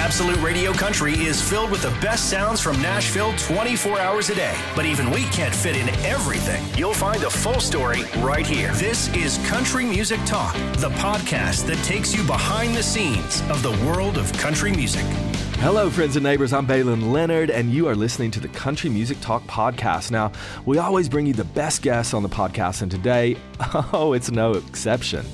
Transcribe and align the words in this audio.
Absolute 0.00 0.40
Radio 0.40 0.72
Country 0.72 1.12
is 1.12 1.46
filled 1.46 1.70
with 1.70 1.82
the 1.82 1.90
best 2.00 2.30
sounds 2.30 2.58
from 2.58 2.80
Nashville 2.80 3.36
24 3.36 4.00
hours 4.00 4.30
a 4.30 4.34
day. 4.34 4.56
But 4.74 4.86
even 4.86 5.10
we 5.10 5.24
can't 5.24 5.54
fit 5.54 5.76
in 5.76 5.90
everything. 6.06 6.64
You'll 6.74 6.94
find 6.94 7.20
the 7.20 7.28
full 7.28 7.60
story 7.60 8.04
right 8.16 8.46
here. 8.46 8.72
This 8.72 9.14
is 9.14 9.36
Country 9.46 9.84
Music 9.84 10.18
Talk, 10.24 10.54
the 10.78 10.88
podcast 10.92 11.66
that 11.66 11.76
takes 11.84 12.16
you 12.16 12.24
behind 12.24 12.74
the 12.74 12.82
scenes 12.82 13.42
of 13.50 13.62
the 13.62 13.72
world 13.86 14.16
of 14.16 14.32
country 14.38 14.72
music. 14.72 15.04
Hello, 15.58 15.90
friends 15.90 16.16
and 16.16 16.24
neighbors. 16.24 16.54
I'm 16.54 16.66
Baylen 16.66 17.12
Leonard, 17.12 17.50
and 17.50 17.70
you 17.70 17.86
are 17.86 17.94
listening 17.94 18.30
to 18.30 18.40
the 18.40 18.48
Country 18.48 18.88
Music 18.88 19.20
Talk 19.20 19.46
podcast. 19.46 20.10
Now, 20.10 20.32
we 20.64 20.78
always 20.78 21.10
bring 21.10 21.26
you 21.26 21.34
the 21.34 21.44
best 21.44 21.82
guests 21.82 22.14
on 22.14 22.22
the 22.22 22.28
podcast, 22.30 22.80
and 22.80 22.90
today, 22.90 23.36
oh, 23.92 24.14
it's 24.14 24.30
no 24.30 24.52
exception. 24.52 25.26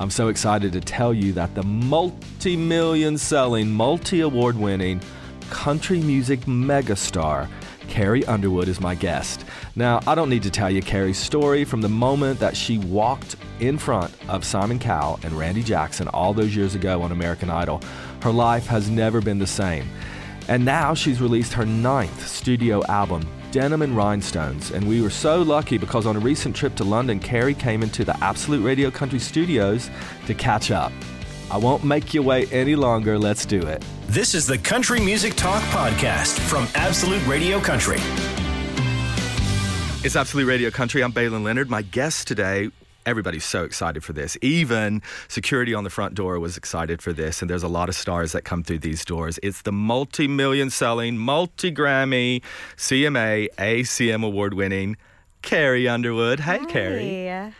I'm 0.00 0.10
so 0.10 0.28
excited 0.28 0.72
to 0.74 0.80
tell 0.80 1.12
you 1.12 1.32
that 1.32 1.56
the 1.56 1.64
multi 1.64 2.56
million 2.56 3.18
selling, 3.18 3.68
multi 3.70 4.20
award 4.20 4.56
winning 4.56 5.00
country 5.50 6.00
music 6.00 6.40
megastar, 6.42 7.48
Carrie 7.88 8.24
Underwood, 8.26 8.68
is 8.68 8.80
my 8.80 8.94
guest. 8.94 9.44
Now, 9.74 10.00
I 10.06 10.14
don't 10.14 10.30
need 10.30 10.44
to 10.44 10.50
tell 10.50 10.70
you 10.70 10.82
Carrie's 10.82 11.18
story 11.18 11.64
from 11.64 11.80
the 11.80 11.88
moment 11.88 12.38
that 12.38 12.56
she 12.56 12.78
walked 12.78 13.34
in 13.58 13.76
front 13.76 14.12
of 14.28 14.44
Simon 14.44 14.78
Cowell 14.78 15.18
and 15.24 15.32
Randy 15.32 15.64
Jackson 15.64 16.06
all 16.08 16.32
those 16.32 16.54
years 16.54 16.76
ago 16.76 17.02
on 17.02 17.10
American 17.10 17.50
Idol. 17.50 17.80
Her 18.22 18.30
life 18.30 18.66
has 18.66 18.88
never 18.88 19.20
been 19.20 19.38
the 19.40 19.46
same. 19.48 19.88
And 20.46 20.64
now 20.64 20.94
she's 20.94 21.20
released 21.20 21.52
her 21.54 21.66
ninth 21.66 22.26
studio 22.26 22.84
album, 22.86 23.28
Denim 23.50 23.82
and 23.82 23.96
Rhinestones. 23.96 24.70
And 24.70 24.88
we 24.88 25.00
were 25.00 25.10
so 25.10 25.42
lucky 25.42 25.78
because 25.78 26.06
on 26.06 26.16
a 26.16 26.20
recent 26.20 26.54
trip 26.54 26.74
to 26.76 26.84
London, 26.84 27.18
Carrie 27.18 27.54
came 27.54 27.82
into 27.82 28.04
the 28.04 28.16
Absolute 28.22 28.62
Radio 28.62 28.90
Country 28.90 29.18
studios 29.18 29.90
to 30.26 30.34
catch 30.34 30.70
up. 30.70 30.92
I 31.50 31.56
won't 31.56 31.82
make 31.82 32.12
you 32.12 32.22
wait 32.22 32.52
any 32.52 32.76
longer. 32.76 33.18
Let's 33.18 33.46
do 33.46 33.60
it. 33.60 33.82
This 34.06 34.34
is 34.34 34.46
the 34.46 34.58
Country 34.58 35.00
Music 35.00 35.34
Talk 35.34 35.62
podcast 35.64 36.38
from 36.40 36.68
Absolute 36.74 37.26
Radio 37.26 37.58
Country. 37.60 37.98
It's 40.04 40.14
Absolute 40.14 40.46
Radio 40.46 40.70
Country. 40.70 41.02
I'm 41.02 41.12
Baylen 41.12 41.42
Leonard. 41.42 41.70
My 41.70 41.82
guest 41.82 42.28
today 42.28 42.70
everybody's 43.08 43.44
so 43.44 43.64
excited 43.64 44.04
for 44.04 44.12
this. 44.12 44.36
Even 44.42 45.02
security 45.28 45.72
on 45.72 45.82
the 45.84 45.90
front 45.90 46.14
door 46.14 46.38
was 46.38 46.56
excited 46.56 47.00
for 47.00 47.12
this, 47.12 47.40
and 47.40 47.50
there's 47.50 47.62
a 47.62 47.68
lot 47.68 47.88
of 47.88 47.94
stars 47.94 48.32
that 48.32 48.42
come 48.44 48.62
through 48.62 48.80
these 48.80 49.04
doors. 49.04 49.38
It's 49.42 49.62
the 49.62 49.72
multi 49.72 50.28
million 50.28 50.68
selling, 50.70 51.16
multi 51.16 51.72
Grammy, 51.72 52.42
CMA, 52.76 53.48
ACM 53.56 54.24
award 54.24 54.54
winning 54.54 54.96
Carrie 55.42 55.88
Underwood. 55.88 56.40
Hey, 56.40 56.58
Hi. 56.58 56.64
Carrie. 56.66 57.54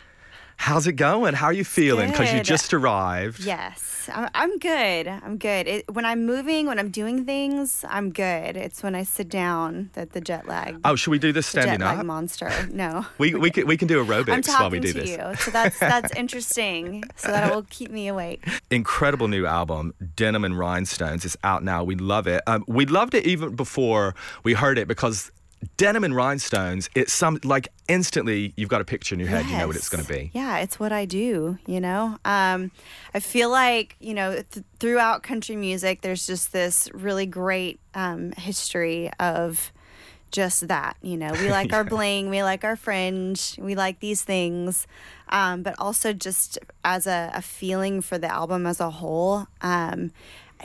How's 0.59 0.87
it 0.87 0.93
going? 0.93 1.35
How 1.35 1.45
are 1.47 1.53
you 1.53 1.63
feeling? 1.63 2.11
Because 2.11 2.33
you 2.33 2.43
just 2.43 2.73
arrived. 2.73 3.39
Yes, 3.39 4.09
I'm, 4.13 4.29
I'm 4.35 4.59
good. 4.59 5.07
I'm 5.07 5.37
good. 5.37 5.67
It, 5.67 5.93
when 5.93 6.03
I'm 6.03 6.25
moving, 6.25 6.65
when 6.67 6.77
I'm 6.77 6.89
doing 6.89 7.23
things, 7.23 7.85
I'm 7.87 8.11
good. 8.11 8.57
It's 8.57 8.83
when 8.83 8.93
I 8.93 9.03
sit 9.03 9.29
down 9.29 9.89
that 9.93 10.11
the 10.11 10.19
jet 10.19 10.47
lag. 10.49 10.77
Oh, 10.83 10.97
should 10.97 11.11
we 11.11 11.17
do 11.17 11.31
this 11.31 11.49
the 11.49 11.59
jet 11.59 11.63
standing 11.63 11.87
lag 11.87 11.99
up? 11.99 12.05
monster. 12.05 12.51
No. 12.71 13.05
We, 13.17 13.33
we, 13.35 13.51
can, 13.51 13.67
we 13.67 13.77
can 13.77 13.87
do 13.87 14.03
aerobics 14.03 14.47
while 14.49 14.69
we 14.69 14.79
do 14.79 14.91
to 14.93 14.99
this. 14.99 15.09
you, 15.09 15.35
so 15.39 15.51
that's 15.51 15.79
that's 15.79 16.13
interesting. 16.15 17.03
So 17.15 17.29
that 17.29 17.53
will 17.53 17.65
keep 17.69 17.89
me 17.89 18.07
awake. 18.07 18.45
incredible 18.69 19.27
new 19.27 19.45
album, 19.45 19.93
Denim 20.15 20.43
and 20.43 20.57
Rhinestones. 20.57 21.25
It's 21.25 21.37
out 21.43 21.63
now. 21.63 21.83
We 21.83 21.95
love 21.95 22.27
it. 22.27 22.41
Um, 22.47 22.63
we 22.67 22.85
loved 22.85 23.13
it 23.13 23.25
even 23.25 23.55
before 23.55 24.13
we 24.43 24.53
heard 24.53 24.77
it 24.77 24.87
because 24.87 25.31
Denim 25.77 26.03
and 26.03 26.15
Rhinestones, 26.15 26.89
it's 26.95 27.13
some 27.13 27.39
like 27.43 27.69
instantly 27.87 28.53
you've 28.55 28.69
got 28.69 28.81
a 28.81 28.85
picture 28.85 29.13
in 29.15 29.19
your 29.19 29.29
head, 29.29 29.45
you 29.45 29.57
know 29.57 29.67
what 29.67 29.75
it's 29.75 29.89
going 29.89 30.03
to 30.03 30.09
be. 30.11 30.31
Yeah, 30.33 30.59
it's 30.59 30.79
what 30.79 30.91
I 30.91 31.05
do, 31.05 31.57
you 31.65 31.81
know? 31.81 32.17
Um, 32.25 32.71
I 33.13 33.19
feel 33.19 33.49
like, 33.49 33.95
you 33.99 34.13
know, 34.13 34.35
th- 34.35 34.65
throughout 34.79 35.23
country 35.23 35.55
music, 35.55 36.01
there's 36.01 36.25
just 36.25 36.53
this 36.53 36.89
really 36.93 37.25
great 37.25 37.79
um, 37.93 38.31
history 38.33 39.11
of 39.19 39.71
just 40.31 40.67
that, 40.67 40.95
you 41.01 41.17
know? 41.17 41.31
We 41.33 41.49
like 41.51 41.73
our 41.73 41.83
bling, 41.83 42.29
we 42.29 42.43
like 42.43 42.63
our 42.63 42.75
fringe, 42.75 43.57
we 43.57 43.75
like 43.75 43.99
these 43.99 44.21
things. 44.21 44.87
Um, 45.29 45.61
but 45.61 45.75
also 45.77 46.13
just 46.13 46.57
as 46.83 47.05
a, 47.05 47.31
a 47.33 47.41
feeling 47.41 48.01
for 48.01 48.17
the 48.17 48.31
album 48.31 48.65
as 48.65 48.79
a 48.79 48.89
whole. 48.89 49.47
Um, 49.61 50.11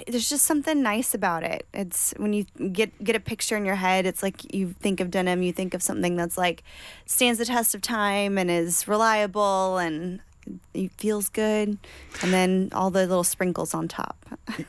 there's 0.06 0.28
just 0.28 0.44
something 0.44 0.82
nice 0.82 1.15
about 1.15 1.43
it. 1.43 1.66
It's 1.72 2.12
when 2.16 2.32
you 2.32 2.44
get 2.72 3.03
get 3.03 3.16
a 3.16 3.21
picture 3.21 3.56
in 3.56 3.65
your 3.65 3.77
head, 3.77 4.06
it's 4.06 4.22
like 4.22 4.53
you 4.55 4.75
think 4.81 5.00
of 5.00 5.10
denim, 5.10 5.43
you 5.43 5.53
think 5.53 5.75
of 5.75 5.82
something 5.82 6.16
that's 6.16 6.37
like 6.37 6.62
stands 7.06 7.38
the 7.38 7.44
test 7.44 7.75
of 7.75 7.82
time 7.82 8.38
and 8.38 8.50
is 8.50 8.88
reliable 8.88 9.78
and 9.78 10.21
it 10.75 10.91
feels 10.99 11.28
good, 11.28 11.78
and 12.22 12.33
then 12.33 12.69
all 12.72 12.91
the 12.91 13.06
little 13.06 13.25
sprinkles 13.25 13.72
on 13.72 13.88
top. 13.88 14.16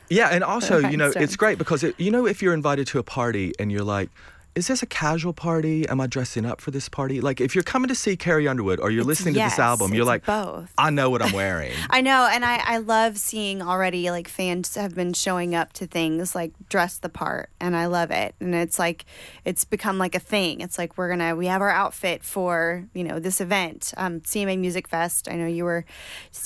Yeah, 0.08 0.28
and 0.28 0.42
also, 0.42 0.78
you 0.90 0.96
know, 0.96 1.12
it's 1.14 1.36
great 1.36 1.58
because 1.58 1.82
it, 1.84 1.98
you 1.98 2.10
know 2.10 2.26
if 2.26 2.40
you're 2.42 2.54
invited 2.54 2.86
to 2.88 2.98
a 2.98 3.02
party 3.02 3.52
and 3.58 3.70
you're 3.70 3.84
like, 3.84 4.10
is 4.56 4.66
this 4.68 4.82
a 4.82 4.86
casual 4.86 5.34
party? 5.34 5.86
Am 5.88 6.00
I 6.00 6.06
dressing 6.06 6.46
up 6.46 6.60
for 6.62 6.70
this 6.70 6.88
party? 6.88 7.20
Like 7.20 7.40
if 7.42 7.54
you're 7.54 7.62
coming 7.62 7.88
to 7.88 7.94
see 7.94 8.16
Carrie 8.16 8.48
Underwood 8.48 8.80
or 8.80 8.90
you're 8.90 9.02
It's- 9.02 9.06
listening 9.06 9.34
to 9.34 9.40
this 9.40 9.58
album, 9.58 9.92
you're 9.92 10.06
like, 10.06 10.24
both. 10.24 10.72
I 10.78 10.88
know 10.90 11.10
what 11.10 11.20
I'm 11.22 11.32
wearing. 11.32 11.72
I 11.90 12.00
know, 12.00 12.26
and 12.32 12.42
I, 12.44 12.56
I 12.64 12.78
love 12.78 13.18
seeing 13.18 13.60
already 13.60 14.10
like 14.10 14.28
fans 14.28 14.74
have 14.74 14.94
been 14.94 15.12
showing 15.12 15.54
up 15.54 15.74
to 15.74 15.86
things 15.86 16.34
like 16.34 16.52
dress 16.70 16.96
the 16.96 17.10
part, 17.10 17.50
and 17.60 17.76
I 17.76 17.84
love 17.86 18.10
it. 18.10 18.34
And 18.40 18.54
it's 18.54 18.78
like 18.78 19.04
it's 19.44 19.64
become 19.64 19.98
like 19.98 20.14
a 20.14 20.20
thing. 20.20 20.62
It's 20.62 20.78
like 20.78 20.96
we're 20.96 21.10
gonna 21.10 21.36
we 21.36 21.46
have 21.46 21.60
our 21.60 21.70
outfit 21.70 22.24
for 22.24 22.86
you 22.94 23.04
know 23.04 23.18
this 23.18 23.40
event, 23.42 23.92
um, 23.98 24.20
CMA 24.22 24.58
Music 24.58 24.88
Fest. 24.88 25.28
I 25.30 25.36
know 25.36 25.46
you 25.46 25.64
were 25.64 25.84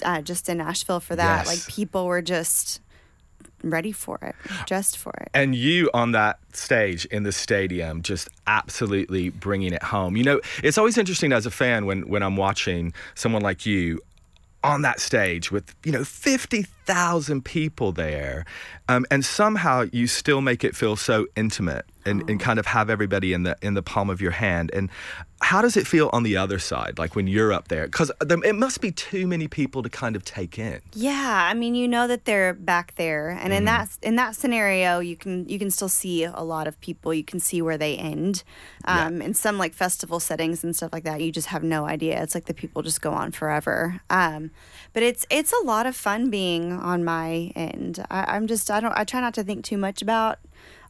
uh, 0.04 0.20
just 0.20 0.48
in 0.48 0.58
Nashville 0.58 1.00
for 1.00 1.14
that. 1.14 1.46
Yes. 1.46 1.46
Like 1.46 1.72
people 1.74 2.06
were 2.06 2.22
just 2.22 2.80
ready 3.62 3.92
for 3.92 4.18
it, 4.22 4.34
dressed 4.66 4.96
for 4.96 5.12
it. 5.20 5.28
and 5.34 5.54
you 5.54 5.90
on 5.94 6.12
that 6.12 6.38
stage 6.52 7.04
in 7.06 7.22
the 7.22 7.32
stadium 7.32 8.02
just 8.02 8.28
absolutely 8.46 9.28
bringing 9.30 9.72
it 9.72 9.82
home 9.82 10.16
you 10.16 10.24
know 10.24 10.40
it's 10.64 10.78
always 10.78 10.98
interesting 10.98 11.32
as 11.32 11.46
a 11.46 11.50
fan 11.50 11.86
when 11.86 12.08
when 12.08 12.22
i'm 12.22 12.36
watching 12.36 12.92
someone 13.14 13.42
like 13.42 13.64
you 13.64 14.00
on 14.62 14.82
that 14.82 15.00
stage 15.00 15.50
with 15.50 15.74
you 15.84 15.92
know 15.92 16.04
50,000 16.04 17.44
people 17.44 17.92
there 17.92 18.44
um, 18.88 19.06
and 19.10 19.24
somehow 19.24 19.86
you 19.92 20.06
still 20.06 20.40
make 20.40 20.64
it 20.64 20.76
feel 20.76 20.96
so 20.96 21.26
intimate 21.36 21.86
and, 22.10 22.28
and 22.28 22.40
kind 22.40 22.58
of 22.58 22.66
have 22.66 22.90
everybody 22.90 23.32
in 23.32 23.42
the 23.44 23.56
in 23.62 23.74
the 23.74 23.82
palm 23.82 24.10
of 24.10 24.20
your 24.20 24.32
hand 24.32 24.70
and 24.74 24.90
how 25.42 25.62
does 25.62 25.74
it 25.76 25.86
feel 25.86 26.10
on 26.12 26.22
the 26.22 26.36
other 26.36 26.58
side 26.58 26.98
like 26.98 27.16
when 27.16 27.26
you're 27.26 27.50
up 27.52 27.68
there 27.68 27.86
because 27.86 28.10
it 28.20 28.54
must 28.54 28.82
be 28.82 28.90
too 28.92 29.26
many 29.26 29.48
people 29.48 29.82
to 29.82 29.88
kind 29.88 30.14
of 30.16 30.22
take 30.24 30.58
in 30.58 30.80
Yeah, 30.94 31.48
I 31.50 31.54
mean, 31.54 31.74
you 31.74 31.88
know 31.88 32.06
that 32.06 32.24
they're 32.26 32.52
back 32.52 32.94
there, 32.96 33.30
and 33.30 33.40
Mm-hmm. 33.50 33.52
in 33.52 33.64
that 33.64 33.88
in 34.02 34.16
that 34.16 34.36
scenario, 34.36 34.98
you 35.00 35.16
can 35.16 35.48
you 35.48 35.58
can 35.58 35.70
still 35.70 35.88
see 35.88 36.24
a 36.24 36.42
lot 36.42 36.66
of 36.68 36.78
people. 36.80 37.14
You 37.14 37.24
can 37.24 37.40
see 37.40 37.62
where 37.62 37.78
they 37.78 37.96
end. 37.96 38.42
Yeah. 38.86 39.06
Um, 39.06 39.22
In 39.22 39.32
some 39.34 39.56
like 39.56 39.72
festival 39.72 40.20
settings 40.20 40.62
and 40.64 40.76
stuff 40.76 40.92
like 40.92 41.04
that, 41.04 41.20
you 41.22 41.32
just 41.32 41.48
have 41.48 41.62
no 41.62 41.86
idea. 41.86 42.22
It's 42.22 42.34
like 42.34 42.44
the 42.46 42.54
people 42.54 42.82
just 42.82 43.00
go 43.00 43.12
on 43.12 43.32
forever. 43.32 44.00
Um, 44.10 44.50
but 44.92 45.02
it's 45.02 45.24
it's 45.30 45.52
a 45.52 45.64
lot 45.64 45.86
of 45.86 45.96
fun 45.96 46.28
being 46.30 46.72
on 46.72 47.02
my 47.04 47.52
end. 47.56 48.04
I, 48.10 48.36
I'm 48.36 48.46
just 48.46 48.70
I 48.70 48.80
don't 48.80 48.96
I 48.96 49.04
try 49.04 49.20
not 49.20 49.34
to 49.34 49.42
think 49.44 49.64
too 49.64 49.78
much 49.78 50.02
about 50.02 50.38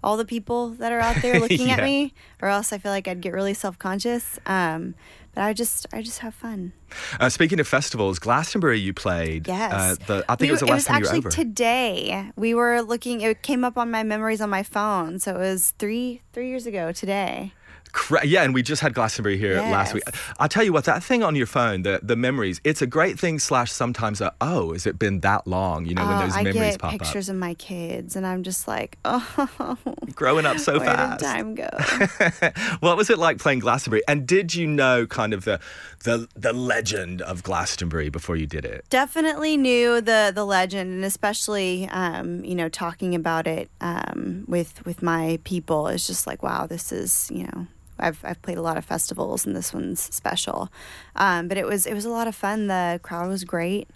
all 0.03 0.17
the 0.17 0.25
people 0.25 0.71
that 0.71 0.93
are 0.93 1.01
out 1.01 1.21
there 1.23 1.39
looking 1.45 1.69
Yeah. 1.69 1.75
at 1.77 1.85
me, 1.85 2.13
or 2.41 2.49
else 2.49 2.73
I 2.73 2.79
feel 2.79 2.93
like 2.93 3.07
I'd 3.09 3.21
get 3.21 3.33
really 3.33 3.55
self 3.55 3.79
conscious. 3.79 4.39
Um, 4.47 4.95
but 5.35 5.43
I 5.45 5.53
just 5.53 5.87
I 5.93 6.03
just 6.03 6.19
have 6.21 6.35
fun. 6.35 6.73
uh, 7.21 7.29
speaking 7.29 7.61
of 7.61 7.69
festivals 7.69 8.19
glastonbury 8.19 8.81
you 8.81 8.93
played 8.93 9.47
Yes. 9.47 9.73
uh, 9.73 9.95
the, 10.09 10.25
i 10.29 10.35
think 10.35 10.41
We 10.41 10.49
it 10.49 10.51
was 10.51 10.61
the 10.61 10.67
last 10.67 10.87
time 10.89 10.97
you 10.97 11.03
were 11.03 11.07
actually 11.07 11.19
over 11.19 11.31
today. 11.31 12.31
We 12.37 12.53
were 12.55 12.81
looking. 12.83 13.21
It 13.21 13.43
came 13.43 13.63
up 13.65 13.79
on 13.79 13.91
my 13.93 14.03
memories 14.03 14.41
on 14.41 14.51
my 14.51 14.63
phone. 14.65 15.19
So 15.21 15.37
it 15.37 15.39
was 15.39 15.73
three 15.79 16.23
three 16.33 16.49
years 16.49 16.67
ago 16.67 16.91
today. 16.93 17.53
Cra- 17.93 18.27
yeah, 18.27 18.43
and 18.43 18.55
we 18.55 18.63
just 18.63 18.83
had 18.83 18.95
Glastonbury 18.95 19.37
here 19.37 19.57
last 19.57 19.95
week. 19.95 20.05
I'll 20.39 20.49
tell 20.49 20.63
you 20.63 20.73
what, 20.73 20.85
that 20.85 21.03
thing 21.03 21.23
on 21.23 21.35
your 21.35 21.47
phone, 21.47 21.83
the 21.83 22.01
the 22.03 22.17
memories, 22.17 22.61
it's 22.65 22.83
a 22.83 22.87
great 22.87 23.19
thing. 23.19 23.39
Slash, 23.39 23.73
sometimes 23.73 24.21
a 24.21 24.33
oh, 24.41 24.73
has 24.73 24.87
it 24.87 24.99
been 24.99 25.21
that 25.21 25.47
long? 25.47 25.87
You 25.87 25.95
know, 25.95 26.07
when 26.07 26.17
Oh, 26.17 26.21
those 26.21 26.37
I 26.37 26.43
memories 26.43 26.77
get 26.77 26.91
pictures 26.91 27.29
of 27.29 27.37
my 27.37 27.55
kids, 27.55 28.17
and 28.17 28.27
I'm 28.27 28.43
just 28.43 28.69
like, 28.69 28.99
oh. 29.05 29.79
Growing 30.15 30.47
up 30.47 30.59
so 30.59 30.79
where 30.79 30.87
fast. 30.87 31.21
did 31.21 31.27
time 31.27 31.55
go? 31.55 31.69
what 32.81 32.97
was 32.97 33.11
it 33.11 33.19
like 33.19 33.39
playing 33.39 33.61
Glastonbury? 33.61 34.03
And 34.09 34.27
did 34.27 34.55
you 34.55 34.67
know 34.67 35.07
kind 35.07 35.33
of 35.33 35.45
the 35.45 35.61
the 36.05 36.29
the 36.35 36.53
legend 36.53 37.23
of 37.23 37.43
Glastonbury 37.43 38.09
before 38.09 38.37
you 38.37 38.47
did 38.47 38.65
it? 38.65 38.85
Definitely 38.91 39.57
knew 39.57 40.01
the 40.01 40.33
the 40.35 40.45
legend, 40.45 40.91
and 40.93 41.05
especially 41.05 41.89
um, 41.91 42.45
you 42.45 42.55
know 42.55 42.69
talking 42.69 43.15
about 43.15 43.47
it 43.47 43.71
um, 43.81 44.45
with 44.49 44.85
with 44.85 45.03
my 45.03 45.39
people. 45.45 45.87
It's 45.89 46.07
just 46.07 46.27
like, 46.27 46.43
wow, 46.43 46.67
this 46.67 46.93
is 46.93 47.31
you 47.33 47.45
know. 47.45 47.67
I've, 48.01 48.21
I've 48.25 48.43
played 48.43 48.59
a 48.59 48.63
lot 48.63 48.77
of 48.77 48.85
festivals 48.85 49.47
and 49.47 49.55
this 49.55 49.73
one's 49.73 50.01
special, 50.01 50.71
um, 51.17 51.49
but 51.49 51.57
it 51.57 51.67
was 51.67 51.87
it 51.87 51.95
was 51.95 52.05
a 52.05 52.11
lot 52.11 52.29
of 52.29 52.35
fun. 52.35 52.67
The 52.67 53.01
crowd 53.03 53.29
was 53.29 53.45
great. 53.45 53.89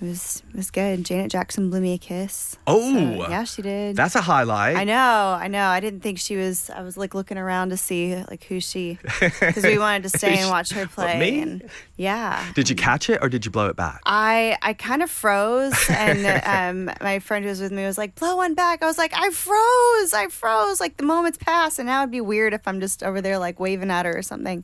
It 0.00 0.04
was 0.04 0.42
it 0.50 0.56
was 0.56 0.70
good. 0.70 1.04
Janet 1.04 1.30
Jackson 1.30 1.70
blew 1.70 1.80
me 1.80 1.94
a 1.94 1.98
kiss. 1.98 2.56
Oh, 2.66 2.80
So, 2.92 3.28
yeah, 3.28 3.44
she 3.44 3.62
did. 3.62 3.96
That's 3.96 4.14
a 4.14 4.20
highlight. 4.20 4.76
I 4.76 4.84
know, 4.84 5.36
I 5.40 5.48
know. 5.48 5.66
I 5.66 5.80
didn't 5.80 6.00
think 6.00 6.18
she 6.18 6.36
was. 6.36 6.70
I 6.70 6.82
was 6.82 6.96
like 6.96 7.14
looking 7.14 7.36
around 7.38 7.70
to 7.70 7.76
see 7.76 8.14
like 8.30 8.44
who 8.44 8.60
she, 8.60 8.98
because 9.20 9.64
we 9.64 9.78
wanted 9.78 10.04
to 10.04 10.10
stay 10.16 10.38
and 10.38 10.50
watch 10.50 10.70
her 10.72 10.86
play. 10.86 11.18
me? 11.18 11.40
And 11.40 11.70
yeah, 11.96 12.44
Did 12.54 12.70
you 12.70 12.76
catch 12.76 13.10
it 13.10 13.18
or 13.22 13.28
did 13.28 13.44
you 13.44 13.50
blow 13.50 13.66
it 13.66 13.76
back? 13.76 14.00
I 14.06 14.56
I 14.62 14.72
kind 14.74 15.02
of 15.02 15.10
froze, 15.10 15.74
and 15.90 16.24
um, 16.88 16.94
my 17.02 17.18
friend 17.18 17.44
who 17.44 17.48
was 17.48 17.60
with 17.60 17.72
me 17.72 17.84
was 17.84 17.98
like, 17.98 18.14
"Blow 18.14 18.36
one 18.36 18.54
back." 18.54 18.82
I 18.82 18.86
was 18.86 18.98
like, 18.98 19.12
"I 19.14 19.30
froze, 19.30 20.12
I 20.14 20.28
froze." 20.30 20.80
Like 20.80 20.96
the 20.96 21.02
moments 21.04 21.38
passed, 21.38 21.78
and 21.80 21.86
now 21.86 22.02
it'd 22.02 22.12
be 22.12 22.20
weird 22.20 22.54
if 22.54 22.68
I'm 22.68 22.80
just 22.80 23.02
over 23.02 23.20
there 23.20 23.38
like 23.38 23.58
waving 23.58 23.90
at 23.90 24.06
her 24.06 24.16
or 24.16 24.22
something, 24.22 24.62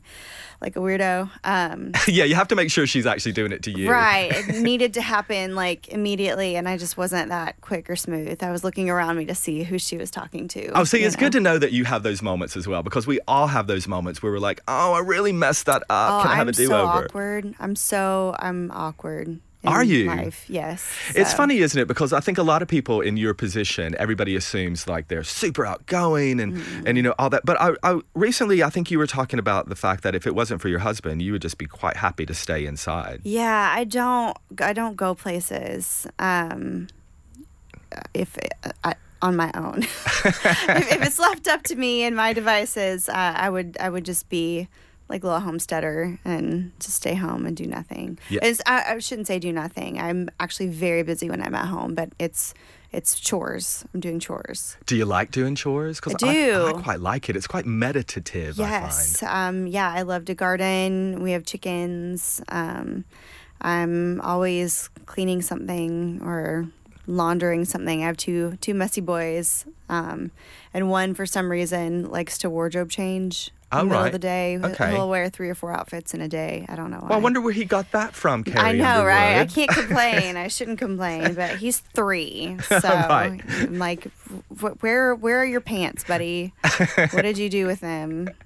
like 0.61 0.77
a 0.77 0.79
weirdo. 0.79 1.29
Um, 1.43 1.91
yeah, 2.07 2.23
you 2.23 2.35
have 2.35 2.47
to 2.49 2.55
make 2.55 2.71
sure 2.71 2.87
she's 2.87 3.05
actually 3.05 3.33
doing 3.33 3.51
it 3.51 3.63
to 3.63 3.71
you. 3.71 3.91
right, 3.91 4.31
it 4.31 4.61
needed 4.61 4.93
to 4.93 5.01
happen 5.01 5.24
like 5.29 5.87
immediately, 5.89 6.55
and 6.55 6.67
I 6.67 6.77
just 6.77 6.97
wasn't 6.97 7.29
that 7.29 7.61
quick 7.61 7.89
or 7.89 7.95
smooth. 7.95 8.43
I 8.43 8.51
was 8.51 8.63
looking 8.63 8.89
around 8.89 9.17
me 9.17 9.25
to 9.25 9.35
see 9.35 9.63
who 9.63 9.77
she 9.79 9.97
was 9.97 10.09
talking 10.11 10.47
to. 10.49 10.67
Oh, 10.77 10.83
see, 10.83 11.03
it's 11.03 11.15
know? 11.15 11.19
good 11.21 11.31
to 11.33 11.39
know 11.39 11.57
that 11.57 11.71
you 11.71 11.85
have 11.85 12.03
those 12.03 12.21
moments 12.21 12.55
as 12.57 12.67
well 12.67 12.83
because 12.83 13.07
we 13.07 13.19
all 13.27 13.47
have 13.47 13.67
those 13.67 13.87
moments 13.87 14.21
where 14.21 14.31
we're 14.31 14.39
like, 14.39 14.61
oh, 14.67 14.93
I 14.93 14.99
really 14.99 15.31
messed 15.31 15.65
that 15.65 15.83
up. 15.89 16.19
Oh, 16.19 16.23
Can 16.23 16.31
I 16.31 16.35
have 16.35 16.41
I'm 16.41 16.49
a 16.49 16.51
do 16.53 16.67
so 16.67 16.81
over? 16.81 17.05
awkward. 17.05 17.55
I'm 17.59 17.75
so 17.75 18.35
I'm 18.39 18.71
awkward. 18.71 19.39
Are 19.67 19.83
you? 19.83 20.05
Life. 20.07 20.45
Yes. 20.49 20.89
It's 21.15 21.31
so. 21.31 21.37
funny, 21.37 21.57
isn't 21.59 21.79
it? 21.79 21.87
Because 21.87 22.13
I 22.13 22.19
think 22.19 22.37
a 22.37 22.43
lot 22.43 22.61
of 22.61 22.67
people 22.67 23.01
in 23.01 23.17
your 23.17 23.33
position, 23.33 23.95
everybody 23.99 24.35
assumes 24.35 24.87
like 24.87 25.07
they're 25.07 25.23
super 25.23 25.65
outgoing 25.65 26.39
and, 26.39 26.53
Mm-hmm. 26.55 26.87
and 26.87 26.97
you 26.97 27.03
know 27.03 27.13
all 27.19 27.29
that. 27.29 27.45
But 27.45 27.59
I, 27.61 27.71
I 27.83 27.99
recently, 28.13 28.63
I 28.63 28.69
think 28.69 28.91
you 28.91 28.97
were 28.97 29.07
talking 29.07 29.39
about 29.39 29.69
the 29.69 29.75
fact 29.75 30.03
that 30.03 30.15
if 30.15 30.25
it 30.27 30.35
wasn't 30.35 30.61
for 30.61 30.69
your 30.69 30.79
husband, 30.79 31.21
you 31.21 31.31
would 31.31 31.41
just 31.41 31.57
be 31.57 31.65
quite 31.65 31.97
happy 31.97 32.25
to 32.25 32.33
stay 32.33 32.65
inside. 32.65 33.21
Yeah, 33.23 33.71
I 33.75 33.83
don't. 33.83 34.37
I 34.61 34.73
don't 34.73 34.95
go 34.95 35.15
places. 35.15 36.07
Um, 36.19 36.87
if 38.13 38.37
I, 38.83 38.95
on 39.21 39.35
my 39.35 39.51
own, 39.55 39.83
if, 39.83 40.91
if 40.91 41.01
it's 41.05 41.19
left 41.19 41.47
up 41.47 41.63
to 41.63 41.75
me 41.75 42.03
and 42.03 42.15
my 42.15 42.33
devices, 42.33 43.09
uh, 43.09 43.13
I 43.35 43.49
would. 43.49 43.77
I 43.79 43.89
would 43.89 44.05
just 44.05 44.29
be 44.29 44.67
like 45.07 45.23
a 45.23 45.27
little 45.27 45.41
homesteader 45.41 46.19
and 46.25 46.71
just 46.79 46.95
stay 46.95 47.13
home 47.13 47.45
and 47.45 47.55
do 47.55 47.65
nothing. 47.65 48.17
Yeah. 48.29 48.39
It's, 48.43 48.61
I, 48.65 48.95
I 48.95 48.99
shouldn't 48.99 49.27
say 49.27 49.39
do 49.39 49.53
nothing. 49.53 49.99
I'm 49.99 50.29
actually 50.39 50.67
very 50.67 51.03
busy 51.03 51.29
when 51.29 51.41
I'm 51.41 51.53
at 51.55 51.67
home, 51.67 51.93
but 51.93 52.09
it's 52.19 52.53
it's 52.91 53.19
chores. 53.19 53.83
I'm 53.93 53.99
doing 53.99 54.19
chores. 54.21 54.77
Do 54.85 54.95
you 54.95 55.03
like 55.03 55.31
doing 55.31 55.55
chores? 55.55 55.99
Because 55.99 56.15
I 56.23 56.33
do. 56.33 56.67
I, 56.67 56.81
quite 56.81 57.01
like 57.01 57.29
it. 57.29 57.35
It's 57.35 57.47
quite 57.47 57.65
meditative. 57.65 58.57
Yes. 58.57 59.21
Um, 59.21 59.67
yeah, 59.67 59.91
I 59.91 60.03
love 60.03 60.25
to 60.25 60.33
garden. 60.33 61.21
We 61.21 61.31
have 61.31 61.45
chickens. 61.45 62.41
Um, 62.47 63.03
I'm 63.59 64.21
always 64.21 64.89
cleaning 65.05 65.41
something 65.41 66.21
or 66.23 66.69
laundering 67.05 67.65
something. 67.65 68.01
I 68.01 68.07
have 68.07 68.17
two 68.17 68.57
two 68.61 68.73
messy 68.73 69.01
boys, 69.01 69.65
um, 69.89 70.31
and 70.73 70.89
one 70.89 71.13
for 71.13 71.25
some 71.25 71.51
reason 71.51 72.09
likes 72.09 72.37
to 72.39 72.49
wardrobe 72.49 72.89
change. 72.89 73.51
Oh, 73.71 73.83
middle 73.83 73.99
right. 73.99 74.05
of 74.07 74.11
the 74.13 74.19
day, 74.19 74.57
Okay. 74.63 74.91
he'll 74.91 75.09
wear 75.09 75.29
three 75.29 75.49
or 75.49 75.55
four 75.55 75.71
outfits 75.73 76.13
in 76.13 76.21
a 76.21 76.27
day. 76.27 76.65
I 76.69 76.75
don't 76.75 76.91
know. 76.91 76.99
Why. 76.99 77.09
Well, 77.09 77.17
I 77.19 77.21
wonder 77.21 77.41
where 77.41 77.51
he 77.51 77.65
got 77.65 77.91
that 77.91 78.13
from, 78.15 78.43
Carrie. 78.43 78.59
I 78.59 78.71
know, 78.73 79.03
right? 79.03 79.37
I 79.39 79.45
can't 79.57 79.69
complain. 79.69 80.37
I 80.37 80.47
shouldn't 80.47 80.77
complain, 80.79 81.33
but 81.33 81.57
he's 81.57 81.79
three, 81.79 82.57
so 82.67 82.77
Right. 82.79 83.41
I'm 83.59 83.79
like, 83.79 84.07
where 84.81 85.15
where 85.15 85.39
are 85.41 85.45
your 85.45 85.61
pants, 85.61 86.03
buddy? 86.03 86.53
what 87.11 87.23
did 87.23 87.37
you 87.37 87.49
do 87.49 87.65
with 87.65 87.79
them? 87.81 88.29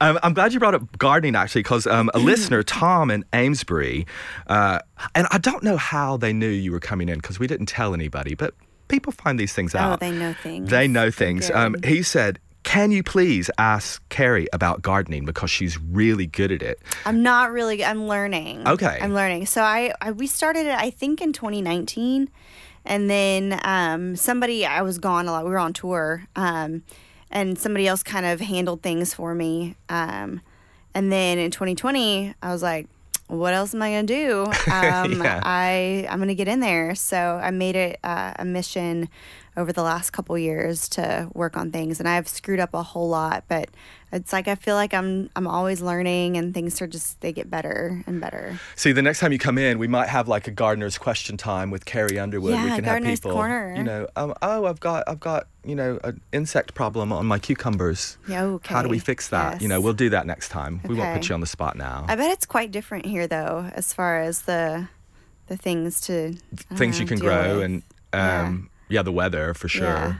Um, 0.00 0.18
I'm 0.22 0.34
glad 0.34 0.52
you 0.52 0.58
brought 0.58 0.74
up 0.74 0.98
gardening 0.98 1.36
actually, 1.36 1.62
because 1.62 1.86
um, 1.86 2.10
a 2.12 2.18
listener, 2.18 2.62
Tom 2.64 3.10
in 3.10 3.24
Amesbury, 3.32 4.04
uh, 4.48 4.80
and 5.14 5.26
I 5.30 5.38
don't 5.38 5.62
know 5.62 5.76
how 5.76 6.16
they 6.16 6.32
knew 6.32 6.48
you 6.48 6.72
were 6.72 6.80
coming 6.80 7.08
in 7.08 7.18
because 7.18 7.38
we 7.38 7.46
didn't 7.46 7.66
tell 7.66 7.94
anybody, 7.94 8.34
but 8.34 8.54
people 8.88 9.12
find 9.12 9.38
these 9.38 9.52
things 9.52 9.74
out. 9.76 9.88
Oh, 9.88 9.92
out. 9.94 10.00
they 10.00 10.10
know 10.12 10.32
things. 10.42 10.70
They 10.70 10.88
know 10.88 11.10
things. 11.10 11.50
Um, 11.50 11.76
he 11.84 12.02
said, 12.02 12.38
"Can 12.68 12.90
you 12.92 13.02
please 13.02 13.50
ask 13.56 14.06
Carrie 14.10 14.46
about 14.52 14.82
gardening 14.82 15.24
because 15.24 15.50
she's 15.50 15.78
really 15.78 16.26
good 16.26 16.52
at 16.52 16.62
it." 16.62 16.78
I'm 17.06 17.22
not 17.22 17.50
really. 17.50 17.82
I'm 17.84 18.06
learning. 18.06 18.68
Okay. 18.68 18.98
I'm 19.00 19.14
learning. 19.14 19.46
So 19.46 19.62
I, 19.62 19.92
I 20.02 20.12
we 20.12 20.26
started 20.26 20.66
it 20.66 20.74
I 20.78 20.90
think 20.90 21.22
in 21.22 21.32
2019, 21.32 22.28
and 22.84 23.08
then 23.08 23.58
um, 23.64 24.16
somebody 24.16 24.66
I 24.66 24.82
was 24.82 24.98
gone 24.98 25.26
a 25.28 25.32
lot. 25.32 25.44
We 25.44 25.50
were 25.50 25.58
on 25.58 25.72
tour, 25.72 26.26
um, 26.36 26.82
and 27.30 27.58
somebody 27.58 27.86
else 27.88 28.02
kind 28.02 28.26
of 28.26 28.40
handled 28.40 28.82
things 28.82 29.14
for 29.14 29.34
me. 29.34 29.76
Um, 29.88 30.40
and 30.94 31.10
then 31.12 31.38
in 31.38 31.50
2020, 31.50 32.34
I 32.42 32.52
was 32.52 32.62
like, 32.62 32.86
what 33.28 33.52
else 33.54 33.74
am 33.74 33.82
I 33.82 33.90
gonna 33.90 34.02
do? 34.04 34.44
Um, 34.72 35.22
Yeah. 35.22 35.40
I 35.42 36.06
I'm 36.10 36.18
gonna 36.18 36.34
get 36.34 36.48
in 36.48 36.60
there. 36.60 36.94
So 36.94 37.16
I 37.16 37.50
made 37.50 37.76
it 37.76 37.98
uh, 38.04 38.32
a 38.38 38.44
mission 38.44 39.08
over 39.58 39.72
the 39.72 39.82
last 39.82 40.10
couple 40.12 40.38
years 40.38 40.88
to 40.90 41.28
work 41.34 41.56
on 41.56 41.70
things, 41.72 41.98
and 42.00 42.08
I've 42.08 42.28
screwed 42.28 42.60
up 42.60 42.72
a 42.74 42.82
whole 42.82 43.08
lot, 43.08 43.44
but 43.48 43.68
it's 44.12 44.32
like 44.32 44.46
I 44.48 44.54
feel 44.54 44.74
like 44.76 44.94
I'm 44.94 45.28
I'm 45.36 45.46
always 45.46 45.82
learning, 45.82 46.36
and 46.38 46.54
things 46.54 46.80
are 46.80 46.86
just 46.86 47.20
they 47.20 47.32
get 47.32 47.50
better 47.50 48.02
and 48.06 48.20
better. 48.20 48.58
See, 48.76 48.92
the 48.92 49.02
next 49.02 49.18
time 49.20 49.32
you 49.32 49.38
come 49.38 49.58
in, 49.58 49.78
we 49.78 49.88
might 49.88 50.08
have 50.08 50.28
like 50.28 50.46
a 50.46 50.50
gardener's 50.50 50.96
question 50.96 51.36
time 51.36 51.70
with 51.70 51.84
Carrie 51.84 52.18
Underwood. 52.18 52.52
we 52.52 52.56
Yeah, 52.56 52.76
can 52.76 52.84
gardener's 52.84 53.10
have 53.18 53.22
people, 53.22 53.32
corner. 53.32 53.74
you 53.76 53.82
know, 53.82 54.06
um, 54.16 54.32
oh, 54.40 54.64
I've 54.66 54.80
got, 54.80 55.04
I've 55.08 55.20
got, 55.20 55.48
you 55.64 55.74
know, 55.74 55.98
an 56.04 56.20
insect 56.32 56.74
problem 56.74 57.12
on 57.12 57.26
my 57.26 57.38
cucumbers. 57.38 58.16
Yeah, 58.28 58.44
okay. 58.44 58.72
How 58.72 58.82
do 58.82 58.88
we 58.88 58.98
fix 59.00 59.28
that? 59.28 59.60
You 59.60 59.68
know, 59.68 59.80
we'll 59.80 59.92
do 59.92 60.08
that 60.10 60.26
next 60.26 60.48
time. 60.50 60.80
We 60.88 60.94
won't 60.94 61.12
put 61.14 61.28
you 61.28 61.34
on 61.34 61.40
the 61.40 61.46
spot 61.46 61.76
now. 61.76 62.06
I 62.08 62.14
bet 62.16 62.30
it's 62.30 62.46
quite 62.46 62.70
different 62.70 63.04
here 63.06 63.26
though, 63.26 63.68
as 63.74 63.92
far 63.92 64.20
as 64.20 64.42
the 64.42 64.88
the 65.48 65.56
things 65.56 66.00
to 66.02 66.34
Things 66.76 67.00
you 67.00 67.06
can 67.06 67.18
grow 67.18 67.56
with. 67.56 67.64
and 67.64 67.82
um, 68.12 68.20
yeah. 68.20 68.77
The 69.02 69.12
weather 69.12 69.54
for 69.54 69.68
sure. 69.68 69.84
Yeah. 69.86 70.14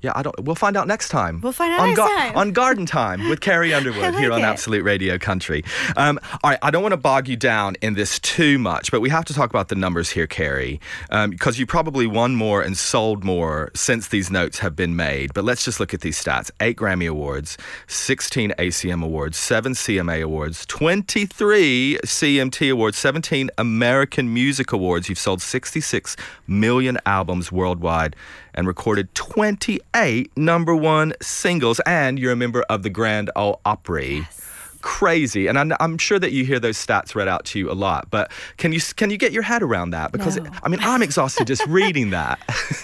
Yeah, 0.00 0.12
I 0.14 0.22
don't. 0.22 0.38
We'll 0.44 0.54
find 0.54 0.76
out 0.76 0.86
next 0.86 1.08
time. 1.08 1.40
We'll 1.40 1.52
find 1.52 1.72
out 1.72 1.80
on 1.80 1.88
next 1.88 2.00
time. 2.00 2.36
on 2.36 2.52
Garden 2.52 2.86
Time 2.86 3.28
with 3.28 3.40
Carrie 3.40 3.74
Underwood 3.78 4.04
I 4.14 4.20
here 4.20 4.32
on 4.32 4.40
it. 4.40 4.44
Absolute 4.44 4.84
Radio 4.84 5.18
Country. 5.18 5.64
Um, 5.96 6.20
all 6.44 6.50
right, 6.50 6.58
I 6.62 6.70
don't 6.70 6.82
want 6.82 6.92
to 6.92 6.96
bog 6.98 7.26
you 7.26 7.36
down 7.36 7.74
in 7.82 7.94
this 7.94 8.20
too 8.20 8.58
much, 8.58 8.92
but 8.92 9.00
we 9.00 9.10
have 9.10 9.24
to 9.24 9.34
talk 9.34 9.50
about 9.50 9.68
the 9.68 9.74
numbers 9.74 10.10
here, 10.10 10.28
Carrie, 10.28 10.80
because 11.10 11.58
you 11.58 11.66
probably 11.66 12.06
won 12.06 12.36
more 12.36 12.62
and 12.62 12.78
sold 12.78 13.24
more 13.24 13.72
since 13.74 14.06
these 14.08 14.30
notes 14.30 14.60
have 14.60 14.76
been 14.76 14.94
made. 14.94 15.34
But 15.34 15.42
let's 15.44 15.64
just 15.64 15.80
look 15.80 15.92
at 15.92 16.00
these 16.02 16.22
stats: 16.22 16.52
eight 16.60 16.76
Grammy 16.76 17.08
Awards, 17.10 17.58
sixteen 17.88 18.52
ACM 18.52 19.02
Awards, 19.02 19.36
seven 19.36 19.72
CMA 19.72 20.22
Awards, 20.22 20.64
twenty-three 20.66 21.98
CMT 22.04 22.70
Awards, 22.72 22.96
seventeen 22.96 23.50
American 23.58 24.32
Music 24.32 24.70
Awards. 24.72 25.08
You've 25.08 25.18
sold 25.18 25.42
sixty-six 25.42 26.16
million 26.46 26.98
albums 27.04 27.50
worldwide 27.50 28.14
and 28.58 28.66
recorded 28.66 29.14
28 29.14 30.36
number 30.36 30.74
one 30.74 31.12
singles, 31.22 31.80
and 31.86 32.18
you're 32.18 32.32
a 32.32 32.36
member 32.36 32.62
of 32.68 32.82
the 32.82 32.90
Grand 32.90 33.30
Ole 33.36 33.60
Opry. 33.64 34.16
Yes. 34.18 34.34
Crazy, 34.80 35.48
and 35.48 35.58
I'm, 35.58 35.72
I'm 35.80 35.98
sure 35.98 36.20
that 36.20 36.30
you 36.30 36.44
hear 36.44 36.60
those 36.60 36.76
stats 36.78 37.16
read 37.16 37.26
out 37.26 37.44
to 37.46 37.58
you 37.58 37.70
a 37.70 37.74
lot. 37.74 38.10
But 38.10 38.30
can 38.58 38.72
you 38.72 38.80
can 38.94 39.10
you 39.10 39.18
get 39.18 39.32
your 39.32 39.42
head 39.42 39.60
around 39.60 39.90
that? 39.90 40.12
Because 40.12 40.36
No. 40.36 40.48
I 40.62 40.68
mean, 40.68 40.78
I'm 40.82 41.02
exhausted 41.02 41.48
just 41.48 41.66
reading 41.68 42.10
that. 42.10 42.38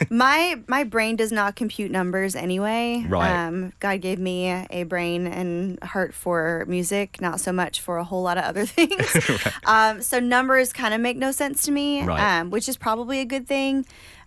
my 0.11 0.61
my 0.67 0.82
brain 0.82 1.15
does 1.15 1.31
not 1.31 1.55
compute 1.55 1.93
numbers 1.93 2.35
anyway. 2.35 3.07
Right. 3.09 3.31
Um, 3.47 3.73
God 3.78 4.00
gave 4.00 4.19
me 4.19 4.49
a 4.71 4.83
brain 4.83 5.28
and 5.28 5.81
heart 5.85 6.14
for 6.14 6.64
music, 6.66 7.21
not 7.21 7.38
so 7.40 7.52
much 7.52 7.81
for 7.81 7.97
a 7.99 8.04
whole 8.04 8.23
lot 8.25 8.38
of 8.38 8.45
other 8.45 8.66
things. 8.78 9.16
um, 9.64 10.02
so 10.02 10.19
numbers 10.19 10.73
kind 10.73 10.95
of 10.95 11.00
make 11.00 11.16
no 11.16 11.31
sense 11.31 11.62
to 11.62 11.71
me, 11.71 12.02
Right. 12.04 12.40
um, 12.40 12.50
which 12.50 12.69
is 12.69 12.76
probably 12.76 13.21
a 13.21 13.25
good 13.25 13.47
thing. 13.47 13.87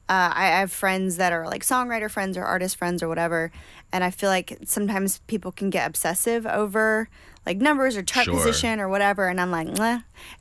Uh, 0.10 0.32
I 0.34 0.46
have 0.48 0.72
friends 0.72 1.18
that 1.18 1.34
are 1.34 1.46
like 1.46 1.64
songwriter 1.64 2.10
friends 2.10 2.38
or 2.38 2.44
artist 2.46 2.78
friends 2.78 3.04
or 3.04 3.10
whatever, 3.10 3.52
and 3.92 4.04
I 4.04 4.10
feel 4.12 4.30
like 4.30 4.58
sometimes 4.66 5.20
people 5.28 5.52
can 5.52 5.70
get 5.70 5.86
obsessive 5.88 6.46
over 6.46 7.10
like 7.46 7.58
numbers 7.58 7.96
or 7.96 8.04
chart 8.04 8.26
Sure. 8.26 8.36
position 8.36 8.80
or 8.82 8.90
whatever, 8.90 9.28
and 9.28 9.40
I'm 9.40 9.52
like, 9.52 9.68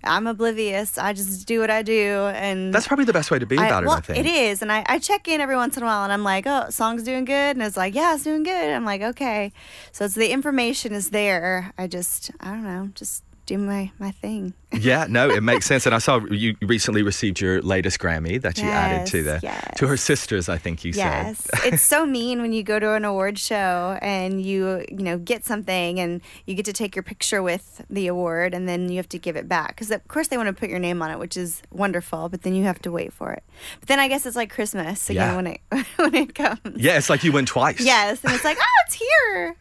I'm 0.02 0.26
oblivious. 0.26 0.98
I 0.98 1.12
just 1.12 1.46
do 1.46 1.60
what 1.60 1.70
I 1.70 1.82
do, 1.82 2.30
and 2.34 2.72
That's 2.74 2.86
probably 2.88 3.04
the 3.04 3.12
best 3.12 3.30
way 3.30 3.38
to 3.38 3.46
be 3.46 3.56
about 3.56 3.84
well, 3.84 3.94
it. 3.94 3.98
I 3.98 4.00
think 4.00 4.18
It 4.18 4.28
is. 4.28 4.60
And 4.62 4.72
I, 4.72 4.84
I 4.88 4.98
check 4.98 5.28
in 5.28 5.40
every 5.40 5.54
once 5.56 5.76
in 5.76 5.82
a 5.84 5.86
while 5.86 6.02
and 6.02 6.12
I'm 6.12 6.24
like, 6.24 6.46
oh, 6.48 6.66
song's 6.70 7.04
doing 7.04 7.24
good. 7.24 7.56
And 7.56 7.62
it's 7.62 7.76
like, 7.76 7.94
yeah, 7.94 8.14
it's 8.14 8.24
doing 8.24 8.42
good. 8.42 8.70
I'm 8.70 8.84
like, 8.84 9.02
okay. 9.02 9.52
So 9.92 10.04
it's 10.04 10.14
the 10.14 10.30
information 10.32 10.92
is 10.92 11.10
there. 11.10 11.72
I 11.78 11.86
just, 11.86 12.32
I 12.40 12.50
don't 12.50 12.64
know, 12.64 12.90
just 12.94 13.22
do 13.46 13.58
my, 13.58 13.90
my 13.98 14.10
thing. 14.10 14.52
Yeah, 14.78 15.06
no, 15.08 15.30
it 15.30 15.42
makes 15.42 15.64
sense. 15.64 15.86
And 15.86 15.94
I 15.94 15.98
saw 15.98 16.20
you 16.26 16.54
recently 16.60 17.02
received 17.02 17.40
your 17.40 17.62
latest 17.62 17.98
Grammy 17.98 18.42
that 18.42 18.58
you 18.58 18.68
added 18.68 19.06
to 19.06 19.22
the 19.22 19.40
Yes, 19.42 19.64
to 19.78 19.86
her 19.86 19.96
sisters. 19.96 20.50
I 20.50 20.58
think 20.58 20.84
you 20.84 20.92
Yes. 20.94 21.38
said. 21.44 21.50
Yes, 21.64 21.66
it's 21.74 21.82
so 21.82 22.04
mean 22.04 22.42
when 22.42 22.52
you 22.52 22.62
go 22.62 22.78
to 22.78 22.92
an 22.92 23.04
award 23.04 23.38
show 23.38 23.96
and 24.02 24.44
you, 24.44 24.84
you 24.90 24.98
know, 25.02 25.16
get 25.16 25.46
something 25.46 25.98
and 25.98 26.20
you 26.44 26.54
get 26.54 26.66
to 26.66 26.74
take 26.74 26.94
your 26.94 27.04
picture 27.04 27.42
with 27.42 27.80
the 27.88 28.06
award 28.08 28.52
and 28.52 28.68
then 28.68 28.90
you 28.90 28.96
have 28.96 29.08
to 29.10 29.18
give 29.18 29.34
it 29.36 29.48
back. 29.48 29.68
Because, 29.68 29.90
of 29.90 30.06
course, 30.08 30.28
they 30.28 30.36
want 30.36 30.48
to 30.48 30.52
put 30.52 30.68
your 30.68 30.80
name 30.80 31.00
on 31.00 31.10
it, 31.10 31.18
which 31.18 31.38
is 31.38 31.62
wonderful, 31.70 32.28
but 32.28 32.42
then 32.42 32.54
you 32.54 32.64
have 32.64 32.80
to 32.82 32.92
wait 32.92 33.14
for 33.14 33.32
it. 33.32 33.44
But 33.80 33.88
then 33.88 33.98
I 34.00 34.08
guess 34.08 34.26
it's 34.26 34.36
like 34.36 34.50
Christmas 34.50 35.08
again 35.08 35.28
Yeah. 35.30 35.36
when 35.36 35.46
it 35.46 35.60
when 35.96 36.14
it 36.14 36.34
comes. 36.34 36.58
Yeah, 36.76 36.98
it's 36.98 37.08
like 37.08 37.24
you 37.24 37.32
win 37.32 37.46
twice. 37.46 37.80
Yes. 37.80 38.22
And 38.24 38.34
it's 38.34 38.44
like, 38.44 38.58
oh, 38.60 38.82
it's 38.86 38.94
here. 38.94 39.56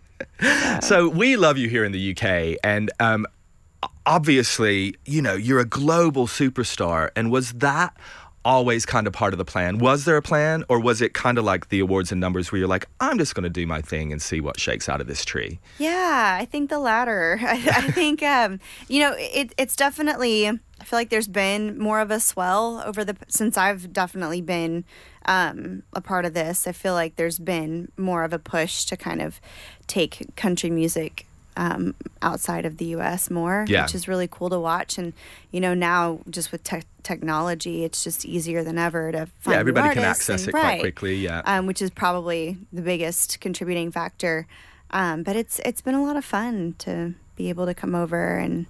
So 0.82 1.08
we 1.10 1.38
love 1.38 1.58
you 1.58 1.70
here 1.70 1.84
in 1.86 1.92
the 1.92 2.12
UK, 2.12 2.58
and 2.64 2.92
um, 3.00 3.26
obviously, 4.06 4.96
you 5.06 5.22
know, 5.22 5.34
you're 5.34 5.60
a 5.60 5.66
global 5.66 6.28
superstar. 6.28 7.10
And 7.16 7.32
was 7.32 7.54
that 7.54 7.96
always 8.46 8.86
kind 8.86 9.08
of 9.08 9.14
part 9.14 9.34
of 9.34 9.40
the 9.40 9.44
plan. 9.44 9.80
Was 9.80 10.06
there 10.06 10.16
a 10.16 10.22
plan, 10.22 10.64
or 10.70 10.80
was 10.80 11.02
it 11.02 11.14
kind 11.14 11.38
of 11.38 11.44
like 11.44 11.70
the 11.70 11.80
awards 11.80 12.12
and 12.12 12.22
numbers 12.22 12.52
where 12.52 12.60
you're 12.60 12.68
like, 12.68 12.86
I'm 13.00 13.18
just 13.18 13.34
going 13.34 13.44
to 13.44 13.50
do 13.50 13.66
my 13.66 13.82
thing 13.82 14.14
and 14.14 14.22
see 14.22 14.40
what 14.40 14.60
shakes 14.60 14.88
out 14.88 15.02
of 15.02 15.08
this 15.08 15.26
tree? 15.26 15.60
Yeah, 15.80 16.38
I 16.40 16.46
think 16.46 16.70
the 16.70 16.80
latter. 16.80 17.40
I, 17.42 17.54
I 17.54 17.92
think, 17.92 18.22
um, 18.22 18.60
you 18.88 19.00
know, 19.02 19.16
it, 19.18 19.54
it's 19.58 19.76
definitely. 19.76 20.48
I 20.48 20.84
feel 20.84 21.00
like 21.00 21.10
there's 21.10 21.28
been 21.28 21.80
more 21.80 22.02
of 22.02 22.12
a 22.12 22.20
swell 22.20 22.84
over 22.86 23.04
the 23.04 23.16
since 23.28 23.58
I've 23.58 23.92
definitely 23.92 24.42
been 24.42 24.86
um, 25.26 25.84
a 25.94 26.02
part 26.02 26.26
of 26.26 26.34
this. 26.34 26.68
I 26.68 26.74
feel 26.74 26.94
like 26.94 27.16
there's 27.16 27.40
been 27.40 27.92
more 27.98 28.24
of 28.24 28.34
a 28.34 28.40
push 28.40 28.86
to 28.86 28.98
kind 28.98 29.22
of 29.22 29.42
take 29.88 30.36
country 30.36 30.70
music 30.70 31.26
um, 31.58 31.96
outside 32.22 32.66
of 32.66 32.78
the 32.78 32.86
U.S. 32.86 33.30
more, 33.32 33.66
Yeah. 33.68 33.84
which 33.84 33.96
is 33.96 34.08
really 34.08 34.28
cool 34.30 34.50
to 34.50 34.60
watch. 34.60 34.98
And 34.98 35.14
you 35.52 35.60
know, 35.62 35.74
now 35.74 36.20
just 36.30 36.52
with 36.52 36.64
tech 36.64 36.86
technology, 37.04 37.84
it's 37.84 38.04
just 38.04 38.26
easier 38.26 38.64
than 38.64 38.78
ever 38.78 39.12
to 39.12 39.26
find 39.40 39.54
yeah, 39.56 39.60
everybody 39.60 39.94
can 39.94 40.04
access 40.04 40.42
and- 40.42 40.50
it 40.50 40.52
quite 40.52 40.80
quickly. 40.80 41.16
Yeah. 41.18 41.42
um, 41.46 41.66
which 41.66 41.82
is 41.82 41.90
probably 41.90 42.58
the 42.74 42.82
biggest 42.82 43.40
contributing 43.40 43.92
factor. 43.92 44.48
Um, 44.92 45.24
but 45.24 45.36
it's 45.36 45.60
it's 45.66 45.82
been 45.82 45.96
a 45.96 46.04
lot 46.04 46.16
of 46.16 46.24
fun 46.26 46.76
to 46.80 47.14
be 47.36 47.50
able 47.50 47.66
to 47.66 47.74
come 47.74 47.96
over 47.96 48.38
and 48.38 48.66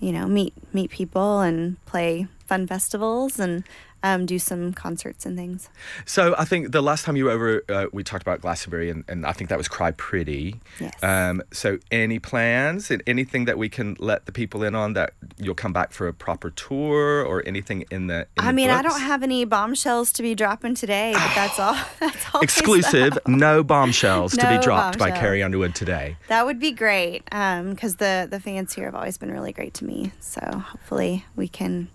you 0.00 0.12
know 0.12 0.26
meet 0.26 0.52
meet 0.74 0.90
people 0.90 1.40
and 1.40 1.82
play 1.86 2.26
fun 2.46 2.66
festivals 2.66 3.38
and 3.38 3.64
um, 4.02 4.26
do 4.26 4.38
some 4.38 4.72
concerts 4.72 5.24
and 5.24 5.36
things. 5.36 5.68
So 6.04 6.34
I 6.38 6.44
think 6.44 6.72
the 6.72 6.82
last 6.82 7.04
time 7.04 7.16
you 7.16 7.26
were 7.26 7.30
over, 7.30 7.62
uh, 7.68 7.86
we 7.92 8.02
talked 8.02 8.22
about 8.22 8.40
Glastonbury, 8.40 8.90
and, 8.90 9.04
and 9.08 9.24
I 9.24 9.32
think 9.32 9.50
that 9.50 9.58
was 9.58 9.68
Cry 9.68 9.92
Pretty. 9.92 10.60
Yes. 10.80 10.92
Um, 11.02 11.42
so 11.52 11.78
any 11.90 12.18
plans 12.18 12.90
and 12.90 13.02
anything 13.06 13.44
that 13.46 13.58
we 13.58 13.68
can 13.68 13.96
let 13.98 14.26
the 14.26 14.32
people 14.32 14.62
in 14.64 14.74
on 14.74 14.94
that 14.94 15.14
you'll 15.38 15.54
come 15.54 15.72
back 15.72 15.92
for 15.92 16.08
a 16.08 16.12
proper 16.12 16.50
tour 16.50 17.24
or 17.24 17.42
anything 17.46 17.84
in 17.90 18.08
the? 18.08 18.26
In 18.36 18.44
I 18.44 18.46
the 18.46 18.52
mean, 18.52 18.70
I 18.70 18.82
don't 18.82 19.00
have 19.00 19.22
any 19.22 19.44
bombshells 19.44 20.12
to 20.12 20.22
be 20.22 20.34
dropping 20.34 20.74
today, 20.74 21.12
but 21.12 21.32
that's 21.34 21.58
all. 21.58 21.72
That's 22.00 22.34
all. 22.34 22.40
exclusive. 22.40 23.18
no 23.26 23.62
bombshells 23.62 24.32
to 24.32 24.46
be 24.48 24.56
No 24.56 24.62
dropped 24.62 24.98
by. 24.98 25.10
Carrie 25.12 25.42
Underwood 25.42 25.74
today. 25.74 26.16
That 26.28 26.46
would 26.46 26.58
be 26.58 26.72
great 26.72 27.24
because 27.26 27.96
the 27.96 28.26
the 28.28 28.40
fans 28.40 28.72
here 28.72 28.86
have 28.86 28.94
always 28.94 29.18
been 29.18 29.30
really 29.30 29.52
great 29.52 29.74
to 29.74 29.84
me. 29.84 30.12
So 30.20 30.40
hopefully 30.40 31.24
we 31.36 31.48
can 31.48 31.88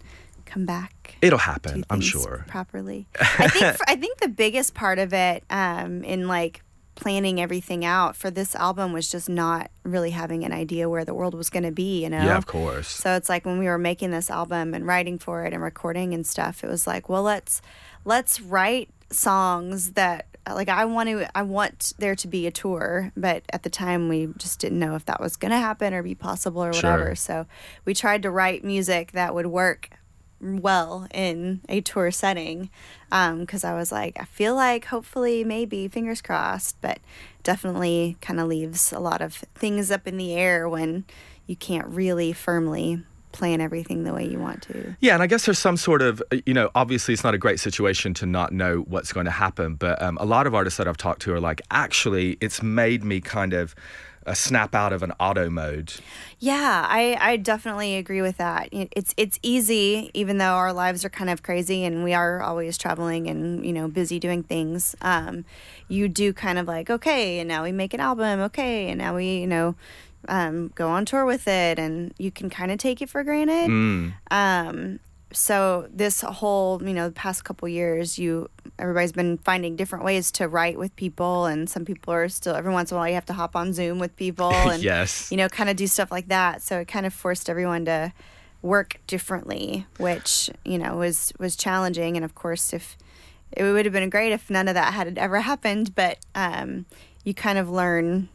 come 0.48 0.66
back. 0.66 1.18
It'll 1.22 1.38
happen, 1.40 1.84
I'm 1.90 2.02
sure. 2.02 2.46
properly. 2.48 3.08
I 3.20 3.48
think 3.48 3.78
I 3.88 3.96
think 3.96 4.18
the 4.20 4.28
biggest 4.30 4.74
part 4.74 4.98
of 5.00 5.14
it 5.14 5.44
um, 5.50 6.04
in 6.04 6.28
like 6.28 6.62
planning 6.96 7.40
everything 7.40 7.86
out 7.86 8.16
for 8.16 8.32
this 8.32 8.56
album 8.56 8.92
was 8.92 9.08
just 9.12 9.30
not 9.30 9.70
really 9.84 10.10
having 10.10 10.44
an 10.44 10.52
idea 10.52 10.90
where 10.90 11.06
the 11.06 11.14
world 11.14 11.36
was 11.36 11.50
going 11.52 11.64
to 11.64 11.72
be. 11.72 12.02
You 12.04 12.10
know. 12.10 12.24
Yeah, 12.24 12.38
of 12.38 12.48
course. 12.48 12.88
So 12.88 13.14
it's 13.16 13.30
like 13.30 13.46
when 13.46 13.60
we 13.60 13.66
were 13.68 13.78
making 13.78 14.10
this 14.12 14.30
album 14.32 14.74
and 14.74 14.88
writing 14.88 15.20
for 15.20 15.46
it 15.46 15.54
and 15.54 15.62
recording 15.62 16.14
and 16.16 16.26
stuff, 16.26 16.64
it 16.64 16.68
was 16.70 16.88
like, 16.88 17.08
well, 17.10 17.24
let's 17.24 17.62
let's 18.06 18.42
write 18.42 18.90
songs 19.12 19.92
that 19.94 20.26
like 20.50 20.70
I 20.70 20.86
want 20.86 21.10
to 21.10 21.38
I 21.38 21.42
want 21.44 21.94
there 22.00 22.16
to 22.16 22.28
be 22.28 22.48
a 22.48 22.52
tour, 22.52 23.12
but 23.18 23.44
at 23.52 23.64
the 23.64 23.70
time 23.70 24.08
we 24.10 24.30
just 24.38 24.60
didn't 24.60 24.80
know 24.80 24.96
if 24.96 25.06
that 25.06 25.20
was 25.20 25.36
going 25.36 25.52
to 25.52 25.58
happen 25.58 25.94
or 25.94 26.02
be 26.04 26.16
possible 26.16 26.64
or 26.64 26.74
Sure. 26.74 26.92
whatever. 26.92 27.16
So 27.16 27.46
we 27.86 27.94
tried 27.94 28.24
to 28.24 28.32
write 28.32 28.64
music 28.64 29.12
that 29.12 29.36
would 29.36 29.48
work 29.48 29.90
well 30.42 31.08
in 31.14 31.62
a 31.70 31.82
tour 31.82 32.12
setting 32.12 32.70
because 33.10 33.64
I 33.64 33.74
was 33.74 33.92
like, 33.92 34.18
I 34.20 34.26
feel 34.26 34.56
like 34.56 34.86
hopefully, 34.86 35.44
maybe, 35.44 35.88
fingers 35.88 36.22
crossed, 36.22 36.80
but 36.82 37.00
definitely 37.44 38.18
kind 38.22 38.40
of 38.40 38.48
leaves 38.48 38.92
a 38.92 39.00
lot 39.00 39.22
of 39.22 39.36
things 39.56 39.92
up 39.92 40.08
in 40.08 40.18
the 40.18 40.34
air 40.36 40.68
when 40.68 41.06
you 41.46 41.56
can't 41.56 41.88
really 41.88 42.34
firmly 42.34 43.04
plan 43.32 43.62
everything 43.62 44.04
the 44.04 44.14
way 44.14 44.28
you 44.28 44.40
want 44.40 44.64
to. 44.64 44.96
Yeah, 45.00 45.14
and 45.14 45.22
I 45.22 45.28
guess 45.28 45.46
there's 45.46 45.60
some 45.60 45.78
sort 45.78 46.02
of, 46.02 46.24
uh, 46.32 46.38
you 46.46 46.54
know, 46.54 46.72
obviously 46.76 47.14
it's 47.14 47.24
not 47.24 47.34
a 47.34 47.38
great 47.38 47.60
situation 47.60 48.14
to 48.16 48.26
not 48.26 48.52
know 48.52 48.80
what's 48.88 49.14
going 49.14 49.26
to 49.26 49.32
happen, 49.32 49.76
but 49.76 50.02
um, 50.02 50.18
a 50.20 50.26
lot 50.26 50.48
of 50.48 50.56
artists 50.56 50.78
that 50.78 50.88
I've 50.88 50.98
talked 50.98 51.22
to 51.24 51.34
are 51.34 51.40
like, 51.40 51.62
actually, 51.70 52.38
it's 52.42 52.64
made 52.64 53.04
me 53.04 53.22
kind 53.22 53.54
of 53.54 53.76
uh, 54.28 54.34
snap 54.34 54.76
out 54.76 54.94
of 54.94 55.02
an 55.02 55.14
auto 55.20 55.50
mode. 55.50 55.94
Yeah, 56.40 56.86
I, 56.88 57.18
I 57.20 57.38
definitely 57.38 57.96
agree 57.96 58.22
with 58.22 58.38
that. 58.38 58.70
It's 58.72 59.14
it's 59.18 59.40
easy, 59.42 60.12
even 60.14 60.38
though 60.38 60.54
our 60.54 60.74
lives 60.74 61.04
are 61.06 61.10
kind 61.10 61.30
of 61.30 61.42
crazy 61.42 61.84
and 61.84 62.04
we 62.04 62.14
are 62.14 62.42
always 62.42 62.78
traveling 62.78 63.28
and 63.28 63.66
you 63.66 63.74
know 63.74 63.88
busy 63.88 64.20
doing 64.20 64.44
things. 64.44 64.96
Um, 65.02 65.46
you 65.88 66.08
do 66.08 66.34
kind 66.34 66.60
of 66.60 66.68
like 66.68 66.90
okay, 66.90 67.40
and 67.40 67.48
now 67.48 67.64
we 67.64 67.72
make 67.72 67.94
an 67.94 68.00
album, 68.00 68.42
okay, 68.42 68.90
and 68.90 68.98
now 69.00 69.16
we 69.16 69.38
you 69.38 69.48
know 69.48 69.76
um, 70.28 70.72
go 70.76 70.90
on 70.90 71.06
tour 71.06 71.26
with 71.26 71.48
it, 71.48 71.80
and 71.80 72.14
you 72.18 72.32
can 72.32 72.50
kind 72.50 72.72
of 72.72 72.78
take 72.78 73.02
it 73.02 73.10
for 73.10 73.24
granted. 73.24 73.70
Um, 74.30 75.00
so 75.34 75.88
this 75.92 76.22
whole 76.22 76.82
you 76.84 76.94
know 76.94 77.08
the 77.10 77.14
past 77.14 77.44
couple 77.44 77.68
years 77.68 78.18
you 78.18 78.50
everybody's 78.80 79.12
been 79.12 79.38
finding 79.40 79.76
different 79.76 80.06
ways 80.06 80.32
to 80.32 80.48
write 80.48 80.78
with 80.78 80.96
people 80.96 81.46
and 81.46 81.70
some 81.70 81.84
people 81.84 82.14
are 82.14 82.30
still 82.30 82.56
every 82.56 82.72
once 82.72 82.92
in 82.92 82.96
a 82.96 83.00
while 83.00 83.10
you 83.10 83.14
have 83.16 83.26
to 83.26 83.34
hop 83.34 83.56
on 83.56 83.74
zoom 83.74 84.00
with 84.00 84.16
people 84.16 84.52
and 84.54 84.82
Yes. 84.82 85.30
you 85.32 85.38
know 85.38 85.50
kind 85.50 85.70
of 85.70 85.76
do 85.76 85.86
stuff 85.88 86.12
like 86.12 86.30
that 86.30 86.62
so 86.62 86.80
it 86.80 86.88
kind 86.88 87.06
of 87.06 87.14
forced 87.14 87.50
everyone 87.50 87.84
to 87.86 88.14
work 88.62 89.00
differently 89.06 89.86
which 89.98 90.50
you 90.64 90.78
know 90.78 90.96
was 90.96 91.34
was 91.40 91.56
challenging 91.56 92.16
and 92.16 92.24
of 92.24 92.34
course 92.34 92.72
if 92.74 92.98
it 93.52 93.64
would 93.64 93.86
have 93.86 93.94
been 93.94 94.10
great 94.10 94.32
if 94.32 94.50
none 94.50 94.68
of 94.68 94.74
that 94.76 94.94
had 94.94 95.18
ever 95.18 95.42
happened 95.42 95.94
but 95.94 96.18
um 96.36 96.86
you 97.24 97.34
kind 97.34 97.58
of 97.58 97.70
learn 97.70 98.30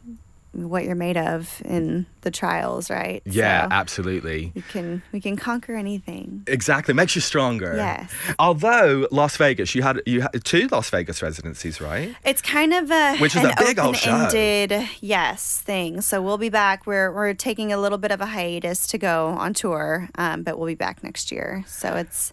what 0.53 0.83
you're 0.85 0.95
made 0.95 1.17
of 1.17 1.61
in 1.65 2.05
the 2.21 2.29
trials 2.31 2.89
right 2.89 3.21
Yeah, 3.25 3.63
So 3.63 3.67
absolutely. 3.71 4.51
we 4.55 4.61
can 4.61 5.01
we 5.11 5.19
can 5.19 5.35
conquer 5.35 5.75
anything 5.75 6.43
Exactly, 6.47 6.93
makes 6.93 7.15
you 7.15 7.21
stronger. 7.21 7.73
Yes. 7.75 8.11
Although 8.39 9.07
Las 9.11 9.35
Vegas, 9.37 9.73
you 9.75 9.81
had 9.81 10.01
you 10.05 10.21
had 10.21 10.43
two 10.43 10.67
Las 10.71 10.89
Vegas 10.89 11.21
residencies, 11.21 11.81
right? 11.81 12.15
It's 12.23 12.41
kind 12.41 12.73
of 12.73 12.91
a 12.91 13.17
Which 13.17 13.35
is 13.35 13.43
a 13.43 13.53
big 13.57 13.79
old 13.79 13.97
show. 13.97 14.11
open-ended 14.27 14.87
yes 15.01 15.59
thing. 15.61 16.01
So 16.01 16.21
we'll 16.21 16.37
be 16.37 16.49
back. 16.49 16.85
We're 16.85 17.11
we're 17.11 17.33
taking 17.33 17.73
a 17.73 17.77
little 17.77 17.97
bit 17.97 18.11
of 18.11 18.21
a 18.21 18.27
hiatus 18.27 18.85
to 18.87 18.97
go 18.97 19.27
on 19.29 19.53
tour, 19.53 20.07
um, 20.15 20.43
but 20.43 20.57
we'll 20.57 20.67
be 20.67 20.75
back 20.75 21.03
next 21.03 21.31
year. 21.31 21.63
So 21.67 21.95
it's 21.95 22.31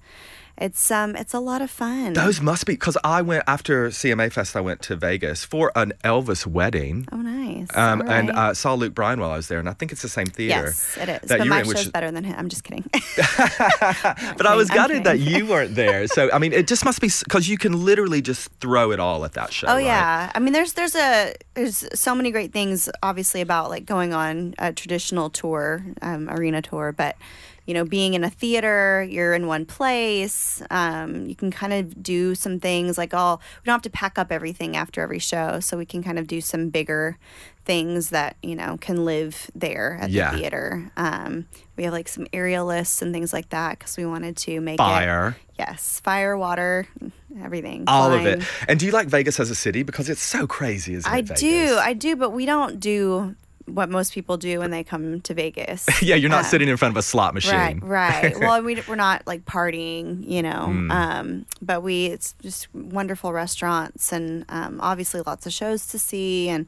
it's 0.61 0.90
um 0.90 1.17
it's 1.17 1.35
a 1.35 1.40
lot 1.40 1.62
of 1.62 1.71
fun. 1.71 2.12
Those 2.12 2.40
must 2.40 2.67
be 2.67 2.75
because 2.75 2.97
I 3.02 3.23
went 3.23 3.45
after 3.47 3.88
CMA 3.88 4.31
Fest. 4.33 4.55
I 4.57 4.61
went 4.61 4.83
to 4.83 4.97
Vegas 4.97 5.45
for 5.45 5.73
an 5.75 5.93
Elvis 6.05 6.47
wedding. 6.47 7.07
oh 7.12 7.17
nice. 7.17 7.69
Um, 7.75 8.02
All 8.02 8.11
and 8.11 8.29
right. 8.29 8.38
uh, 8.50 8.55
saw 8.55 8.75
Luke 8.75 8.95
Bryan 8.95 9.21
while 9.21 9.31
I 9.31 9.37
was 9.37 9.49
there, 9.49 9.59
and 9.59 9.69
I 9.69 9.73
think 9.73 9.90
it's 9.93 10.02
the 10.02 10.09
same 10.09 10.26
theater. 10.26 10.67
yes, 10.67 10.99
it 11.00 11.09
is. 11.09 11.29
But 11.29 11.47
my 11.47 11.61
in, 11.61 11.64
show's 11.64 11.87
is- 11.87 11.88
better 11.88 12.11
than 12.11 12.25
him. 12.25 12.35
I'm 12.38 12.49
just 12.49 12.64
kidding. 12.64 12.85
But 14.37 14.47
I 14.47 14.55
was 14.55 14.71
I'm 14.71 14.76
gutted 14.76 15.05
that 15.05 15.19
you 15.21 15.47
weren't 15.47 15.75
there. 15.75 16.07
So 16.11 16.29
I 16.33 16.38
mean, 16.38 16.52
it 16.52 16.67
just 16.67 16.85
must 16.85 17.00
be 17.00 17.09
because 17.25 17.49
you 17.49 17.57
can 17.57 17.85
literally 17.85 18.21
just 18.21 18.50
throw 18.61 18.90
it 18.90 18.99
all 19.00 19.25
at 19.25 19.33
that 19.35 19.52
show. 19.52 19.69
Oh 19.69 19.75
right? 19.75 19.85
yeah, 19.85 20.31
I 20.35 20.38
mean, 20.40 20.52
there's 20.52 20.73
there's 20.73 20.97
a 20.97 21.35
there's 21.55 21.87
so 21.99 22.14
many 22.14 22.31
great 22.31 22.52
things, 22.52 22.88
obviously, 23.02 23.40
about 23.40 23.71
like 23.71 23.87
going 23.87 24.12
on 24.12 24.55
a 24.59 24.73
traditional 24.73 25.31
tour, 25.31 25.85
um, 26.02 26.29
arena 26.29 26.62
tour, 26.62 26.93
but 26.93 27.17
you 27.71 27.75
know, 27.75 27.85
being 27.85 28.15
in 28.15 28.25
a 28.25 28.31
theater, 28.31 29.07
you're 29.09 29.33
in 29.33 29.47
one 29.47 29.65
place. 29.65 30.61
Um, 30.71 31.29
you 31.29 31.37
can 31.37 31.53
kind 31.53 31.73
of 31.73 32.03
do 32.03 32.35
some 32.35 32.59
things 32.59 32.99
like, 32.99 33.11
oh, 33.15 33.39
we 33.62 33.65
don't 33.65 33.75
have 33.75 33.83
to 33.83 33.91
pack 33.91 34.19
up 34.19 34.33
everything 34.33 34.77
after 34.77 35.00
every 35.03 35.21
show, 35.21 35.61
so 35.61 35.79
we 35.79 35.87
can 35.87 36.03
kind 36.03 36.19
of 36.19 36.27
do 36.27 36.41
some 36.41 36.69
bigger 36.71 37.17
things 37.65 38.11
that 38.11 38.37
you 38.43 38.57
know 38.57 38.77
can 38.81 39.05
live 39.05 39.49
there 39.55 39.99
at 40.00 40.11
Yeah. 40.11 40.33
the 40.33 40.39
theater. 40.39 40.91
Um, 40.97 41.47
we 41.77 41.85
have 41.85 41.93
like 41.93 42.09
some 42.09 42.25
aerialists 42.33 43.03
and 43.03 43.12
things 43.12 43.33
like 43.33 43.50
that 43.50 43.79
because 43.79 43.97
we 43.97 44.05
wanted 44.05 44.37
to 44.39 44.61
make 44.61 44.79
Fire. 44.79 45.37
It, 45.57 45.57
yes, 45.61 46.00
fire, 46.00 46.37
water, 46.37 46.89
everything. 47.41 47.85
All 47.87 48.12
of 48.12 48.27
it. 48.27 48.43
And 48.67 48.81
do 48.81 48.87
you 48.87 48.91
like 48.91 49.07
Vegas 49.07 49.39
as 49.39 49.49
a 49.49 49.55
city 49.55 49.85
because 49.85 50.09
it's 50.11 50.23
so 50.23 50.49
crazy, 50.49 50.95
isn't 50.95 51.09
I 51.09 51.19
it? 51.19 51.29
Vegas? 51.29 51.41
do, 51.41 51.77
I 51.79 51.93
do, 51.93 52.17
but 52.17 52.31
we 52.31 52.47
don't 52.47 52.81
do 52.81 53.37
what 53.67 53.88
most 53.88 54.12
people 54.12 54.37
do 54.37 54.59
when 54.59 54.71
they 54.71 54.83
come 54.83 55.21
to 55.23 55.35
Vegas. 55.35 55.87
yeah, 56.02 56.17
you're 56.17 56.31
not 56.31 56.45
Um, 56.45 56.50
sitting 56.50 56.69
in 56.69 56.76
front 56.76 56.93
of 56.93 56.97
a 56.97 57.02
slot 57.02 57.35
machine. 57.35 57.52
Right, 57.55 57.83
right. 57.83 58.37
well, 58.40 58.62
we, 58.62 58.83
we're 58.88 58.97
not 58.97 59.26
like 59.26 59.45
partying, 59.45 60.29
you 60.29 60.43
know, 60.43 60.67
Mm. 60.69 60.90
um, 60.90 61.47
but 61.62 61.83
we, 61.83 62.07
it's 62.07 62.35
just 62.43 62.73
wonderful 62.75 63.33
restaurants 63.33 64.12
and 64.12 64.45
um, 64.49 64.81
obviously 64.81 65.21
lots 65.25 65.47
of 65.47 65.52
shows 65.52 65.87
to 65.88 65.99
see. 65.99 66.49
And 66.49 66.67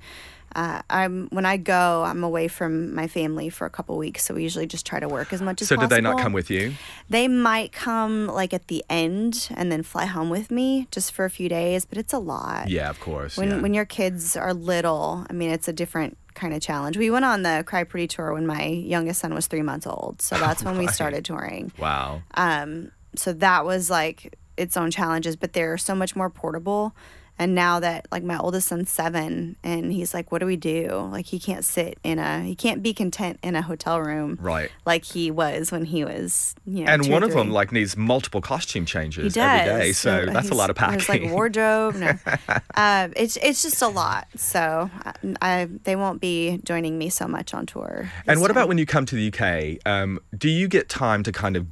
uh, 0.54 0.82
I'm 0.90 1.28
when 1.30 1.46
I 1.46 1.56
go, 1.56 2.02
I'm 2.04 2.22
away 2.22 2.46
from 2.46 2.94
my 2.94 3.08
family 3.08 3.48
for 3.48 3.64
a 3.66 3.70
couple 3.70 3.96
weeks, 3.96 4.22
so 4.24 4.34
we 4.34 4.42
usually 4.42 4.66
just 4.66 4.84
try 4.84 5.00
to 5.00 5.08
work 5.08 5.32
as 5.32 5.40
much 5.40 5.62
as 5.62 5.68
So 5.68 5.76
possible. 5.76 5.88
did 5.88 5.96
they 5.96 6.00
not 6.02 6.20
come 6.20 6.34
with 6.34 6.50
you? 6.50 6.74
They 7.08 7.26
might 7.26 7.72
come 7.72 8.26
like 8.26 8.52
at 8.52 8.68
the 8.68 8.84
end 8.90 9.48
and 9.54 9.72
then 9.72 9.82
fly 9.82 10.04
home 10.04 10.28
with 10.28 10.50
me 10.50 10.88
just 10.90 11.12
for 11.12 11.24
a 11.24 11.30
few 11.30 11.48
days, 11.48 11.86
but 11.86 11.96
it's 11.96 12.12
a 12.12 12.18
lot. 12.18 12.68
Yeah, 12.68 12.90
of 12.90 13.00
course. 13.00 13.38
When 13.38 13.48
yeah. 13.50 13.60
when 13.62 13.72
your 13.72 13.86
kids 13.86 14.36
are 14.36 14.52
little, 14.52 15.24
I 15.30 15.32
mean, 15.32 15.48
it's 15.50 15.68
a 15.68 15.72
different 15.72 16.18
kind 16.34 16.54
of 16.54 16.60
challenge. 16.60 16.96
We 16.96 17.10
went 17.10 17.24
on 17.24 17.42
the 17.42 17.64
Cry 17.66 17.84
Pretty 17.84 18.08
tour 18.08 18.32
when 18.32 18.46
my 18.46 18.64
youngest 18.64 19.20
son 19.20 19.34
was 19.34 19.46
three 19.46 19.62
months 19.62 19.86
old, 19.86 20.22
so 20.22 20.36
that's 20.38 20.62
when 20.62 20.78
we 20.78 20.86
started 20.88 21.24
touring. 21.24 21.72
wow. 21.78 22.22
Um, 22.34 22.92
so 23.14 23.32
that 23.34 23.64
was 23.64 23.90
like 23.90 24.38
its 24.56 24.76
own 24.76 24.90
challenges, 24.90 25.36
but 25.36 25.52
they're 25.52 25.78
so 25.78 25.94
much 25.94 26.16
more 26.16 26.30
portable 26.30 26.94
And 27.42 27.56
now 27.56 27.80
that 27.80 28.06
like 28.12 28.22
my 28.22 28.38
oldest 28.38 28.68
son's 28.68 28.88
seven, 28.88 29.56
and 29.64 29.92
he's 29.92 30.14
like, 30.14 30.30
"What 30.30 30.38
do 30.38 30.46
we 30.46 30.54
do?" 30.54 31.08
Like 31.10 31.26
he 31.26 31.40
can't 31.40 31.64
sit 31.64 31.98
in 32.04 32.20
a, 32.20 32.40
he 32.42 32.54
can't 32.54 32.84
be 32.84 32.94
content 32.94 33.40
in 33.42 33.56
a 33.56 33.62
hotel 33.62 34.00
room, 34.00 34.38
Right. 34.40 34.70
Like 34.86 35.04
he 35.04 35.32
was 35.32 35.72
when 35.72 35.84
he 35.84 36.04
was, 36.04 36.54
you 36.64 36.84
know, 36.84 36.92
And 36.92 37.08
one 37.08 37.24
of 37.24 37.32
them 37.32 37.50
like 37.50 37.72
needs 37.72 37.96
multiple 37.96 38.40
costume 38.40 38.86
changes 38.86 39.36
every 39.36 39.68
day 39.68 39.92
so 39.92 40.26
that's 40.26 40.50
a 40.50 40.54
lot 40.54 40.70
of 40.70 40.76
packing. 40.76 40.98
There's 40.98 41.08
like 41.08 41.22
wardrobe. 41.32 41.96
No. 41.96 42.12
uh, 42.76 43.08
it's 43.16 43.36
it's 43.38 43.60
just 43.62 43.82
a 43.82 43.88
lot. 43.88 44.28
So 44.36 44.88
I, 45.04 45.12
I 45.42 45.68
they 45.82 45.96
won't 45.96 46.20
be 46.20 46.60
joining 46.62 46.96
me 46.96 47.10
so 47.10 47.26
much 47.26 47.54
on 47.54 47.66
tour. 47.66 48.08
and 48.28 48.40
what 48.40 48.52
about 48.52 48.68
when 48.68 48.78
you 48.78 48.86
come 48.86 49.04
to 49.06 49.16
the 49.16 49.32
UK? 49.32 49.84
Um, 49.84 50.20
do 50.38 50.48
you 50.48 50.68
get 50.68 50.88
time 50.88 51.24
to 51.24 51.32
kind 51.32 51.56
of 51.56 51.66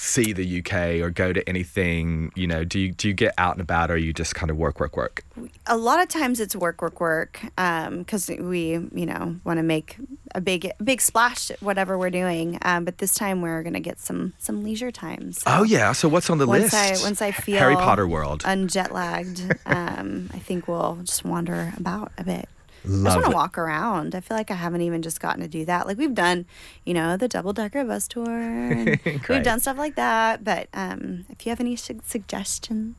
see 0.00 0.32
the 0.32 0.60
UK 0.60 1.02
or 1.04 1.10
go 1.10 1.32
to 1.32 1.46
anything? 1.48 2.32
You 2.34 2.46
know, 2.46 2.64
do 2.64 2.78
you 2.78 2.92
do 2.92 3.08
you 3.08 3.14
get 3.14 3.34
out 3.38 3.54
and 3.54 3.60
about, 3.60 3.90
or 3.90 3.96
you 3.96 4.12
just 4.12 4.34
kind 4.34 4.50
of 4.50 4.56
work, 4.56 4.80
work, 4.80 4.96
work? 4.96 5.24
a 5.66 5.76
lot 5.76 6.00
of 6.00 6.08
times 6.08 6.40
it's 6.40 6.56
work, 6.56 6.82
work, 6.82 7.00
work, 7.00 7.40
because 7.56 8.28
we, 8.28 8.70
you 8.92 9.06
know, 9.06 9.36
want 9.44 9.58
to 9.58 9.62
make 9.62 9.96
a 10.34 10.40
big, 10.40 10.70
big 10.82 11.00
splash, 11.00 11.50
at 11.50 11.62
whatever 11.62 11.98
we're 11.98 12.10
doing. 12.10 12.58
Um, 12.62 12.84
but 12.84 12.98
this 12.98 13.14
time 13.14 13.40
we're 13.40 13.62
gonna 13.62 13.80
get 13.80 14.00
some, 14.00 14.34
some 14.38 14.62
leisure 14.62 14.90
time. 14.90 15.32
So 15.32 15.42
Oh 15.46 15.62
yeah. 15.62 15.92
So 15.92 16.08
what's 16.08 16.30
on 16.30 16.38
the 16.38 16.46
Once 16.46 16.72
list? 16.72 17.02
I, 17.02 17.06
once 17.06 17.22
I 17.22 17.30
feel 17.32 17.58
Harry 17.58 17.76
Potter 17.76 18.06
world. 18.06 18.42
unjet 18.42 18.90
lagged, 18.90 19.42
um, 19.66 20.30
I 20.32 20.38
think 20.38 20.68
we'll 20.68 20.98
just 21.02 21.24
wander 21.24 21.72
about 21.76 22.12
a 22.18 22.24
bit. 22.24 22.48
I 22.84 22.88
just 22.88 23.04
want 23.04 23.24
to 23.26 23.30
walk 23.30 23.58
around. 23.58 24.14
I 24.14 24.20
feel 24.20 24.36
like 24.36 24.50
I 24.50 24.54
haven't 24.54 24.80
even 24.82 25.02
just 25.02 25.20
gotten 25.20 25.40
to 25.42 25.48
do 25.48 25.64
that. 25.66 25.86
Like 25.86 25.98
we've 25.98 26.14
done, 26.14 26.46
you 26.84 26.94
know, 26.94 27.16
the 27.16 27.28
double 27.28 27.52
decker 27.52 27.84
bus 27.84 28.08
tour. 28.08 28.28
And 28.30 28.98
we've 29.28 29.42
done 29.42 29.60
stuff 29.60 29.76
like 29.78 29.96
that. 29.96 30.42
But 30.44 30.68
um, 30.72 31.26
if 31.28 31.44
you 31.44 31.50
have 31.50 31.60
any 31.60 31.76
su- 31.76 32.00
suggestions, 32.06 32.96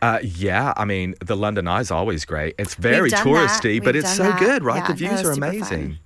Uh, 0.00 0.18
yeah, 0.22 0.72
I 0.76 0.84
mean, 0.84 1.14
the 1.24 1.36
London 1.36 1.66
Eye 1.68 1.80
is 1.80 1.90
always 1.90 2.24
great. 2.24 2.54
It's 2.58 2.74
very 2.74 3.10
touristy, 3.10 3.82
but 3.82 3.96
it's 3.96 4.14
so 4.16 4.24
that. 4.24 4.38
good, 4.38 4.62
right? 4.64 4.76
Yeah, 4.82 4.86
the 4.88 4.94
views 4.94 5.20
it's 5.20 5.28
are 5.28 5.32
amazing. 5.32 5.98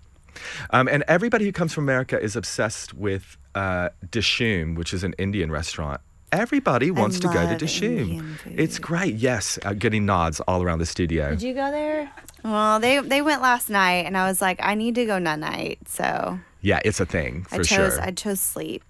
Um, 0.70 0.86
and 0.88 1.02
everybody 1.08 1.44
who 1.44 1.52
comes 1.52 1.72
from 1.72 1.84
America 1.84 2.20
is 2.20 2.36
obsessed 2.36 2.94
with 2.94 3.36
uh, 3.54 3.88
Dishoom, 4.08 4.76
which 4.76 4.92
is 4.94 5.02
an 5.02 5.14
Indian 5.18 5.50
restaurant. 5.50 6.00
Everybody 6.32 6.90
wants 6.90 7.20
to 7.20 7.28
go 7.28 7.34
to 7.34 7.46
love 7.46 7.58
Dishoom. 7.58 8.36
It's 8.46 8.78
great. 8.78 9.14
Yes, 9.14 9.58
uh, 9.64 9.72
getting 9.74 10.06
nods 10.06 10.40
all 10.40 10.62
around 10.62 10.80
the 10.80 10.86
studio. 10.86 11.30
did 11.30 11.42
you 11.42 11.54
go 11.54 11.70
there? 11.70 12.10
Well, 12.42 12.78
they 12.80 13.00
they 13.00 13.22
went 13.22 13.42
last 13.42 13.70
night, 13.70 14.06
and 14.06 14.16
I 14.16 14.28
was 14.28 14.40
like, 14.40 14.58
I 14.62 14.74
need 14.74 14.94
to 14.96 15.06
go 15.06 15.18
night 15.18 15.38
night. 15.38 15.78
So 15.86 16.38
yeah, 16.60 16.80
it's 16.84 17.00
a 17.00 17.06
thing 17.06 17.44
for 17.44 17.56
I 17.56 17.58
chose 17.58 17.94
sure. 17.94 18.02
I 18.02 18.10
chose 18.10 18.40
sleep. 18.40 18.84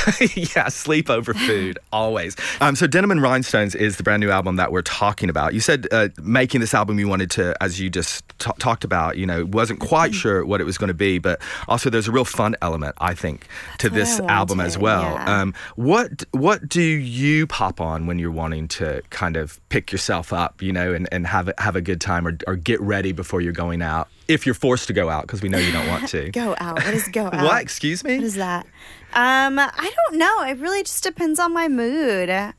yeah, 0.56 0.68
sleep 0.68 1.10
over 1.10 1.34
food 1.34 1.78
always. 1.92 2.36
Um, 2.60 2.76
so 2.76 2.86
Denim 2.86 3.10
and 3.10 3.22
Rhinestones 3.22 3.74
is 3.74 3.96
the 3.96 4.02
brand 4.02 4.20
new 4.20 4.30
album 4.30 4.56
that 4.56 4.72
we're 4.72 4.82
talking 4.82 5.28
about. 5.28 5.54
You 5.54 5.60
said 5.60 5.86
uh, 5.92 6.08
making 6.22 6.60
this 6.60 6.74
album, 6.74 6.98
you 6.98 7.08
wanted 7.08 7.30
to, 7.32 7.54
as 7.62 7.80
you 7.80 7.90
just 7.90 8.24
t- 8.38 8.50
talked 8.58 8.84
about, 8.84 9.16
you 9.16 9.26
know, 9.26 9.44
wasn't 9.46 9.80
quite 9.80 10.14
sure 10.14 10.44
what 10.44 10.60
it 10.60 10.64
was 10.64 10.78
going 10.78 10.88
to 10.88 10.94
be, 10.94 11.18
but 11.18 11.40
also 11.68 11.90
there's 11.90 12.08
a 12.08 12.12
real 12.12 12.24
fun 12.24 12.56
element, 12.62 12.94
I 12.98 13.14
think, 13.14 13.46
to 13.78 13.90
this 13.90 14.20
album 14.20 14.60
as 14.60 14.78
well. 14.78 15.02
yeah. 15.02 15.40
Um, 15.40 15.54
what 15.76 16.24
what 16.32 16.68
do 16.68 16.82
you 16.82 17.46
pop 17.46 17.80
on 17.80 18.06
when 18.06 18.18
you're 18.18 18.30
wanting 18.30 18.68
to 18.68 19.02
kind 19.10 19.36
of 19.36 19.60
pick 19.68 19.92
yourself 19.92 20.32
up, 20.32 20.62
you 20.62 20.72
know, 20.72 20.92
and, 20.92 21.08
and 21.12 21.26
have 21.26 21.48
a, 21.48 21.54
have 21.58 21.76
a 21.76 21.80
good 21.80 22.00
time 22.00 22.26
or, 22.26 22.36
or 22.46 22.56
get 22.56 22.80
ready 22.80 23.12
before 23.12 23.40
you're 23.40 23.52
going 23.52 23.82
out? 23.82 24.08
If 24.28 24.46
you're 24.46 24.54
forced 24.54 24.86
to 24.86 24.92
go 24.92 25.10
out, 25.10 25.22
because 25.22 25.42
we 25.42 25.48
know 25.48 25.58
you 25.58 25.72
don't 25.72 25.88
want 25.88 26.08
to. 26.08 26.30
Go 26.32 26.54
out. 26.58 26.76
What 26.76 26.94
is 26.94 27.08
go 27.08 27.26
out? 27.26 27.42
What? 27.42 27.60
Excuse 27.60 28.02
me? 28.02 28.16
What 28.16 28.24
is 28.24 28.36
that? 28.36 28.66
Um, 29.14 29.58
I 29.58 29.92
don't 30.08 30.18
know. 30.18 30.42
It 30.44 30.58
really 30.58 30.82
just 30.82 31.02
depends 31.02 31.38
on 31.38 31.52
my 31.52 31.68
mood. 31.68 32.28
Yeah. 32.28 32.52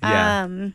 Um, 0.43 0.73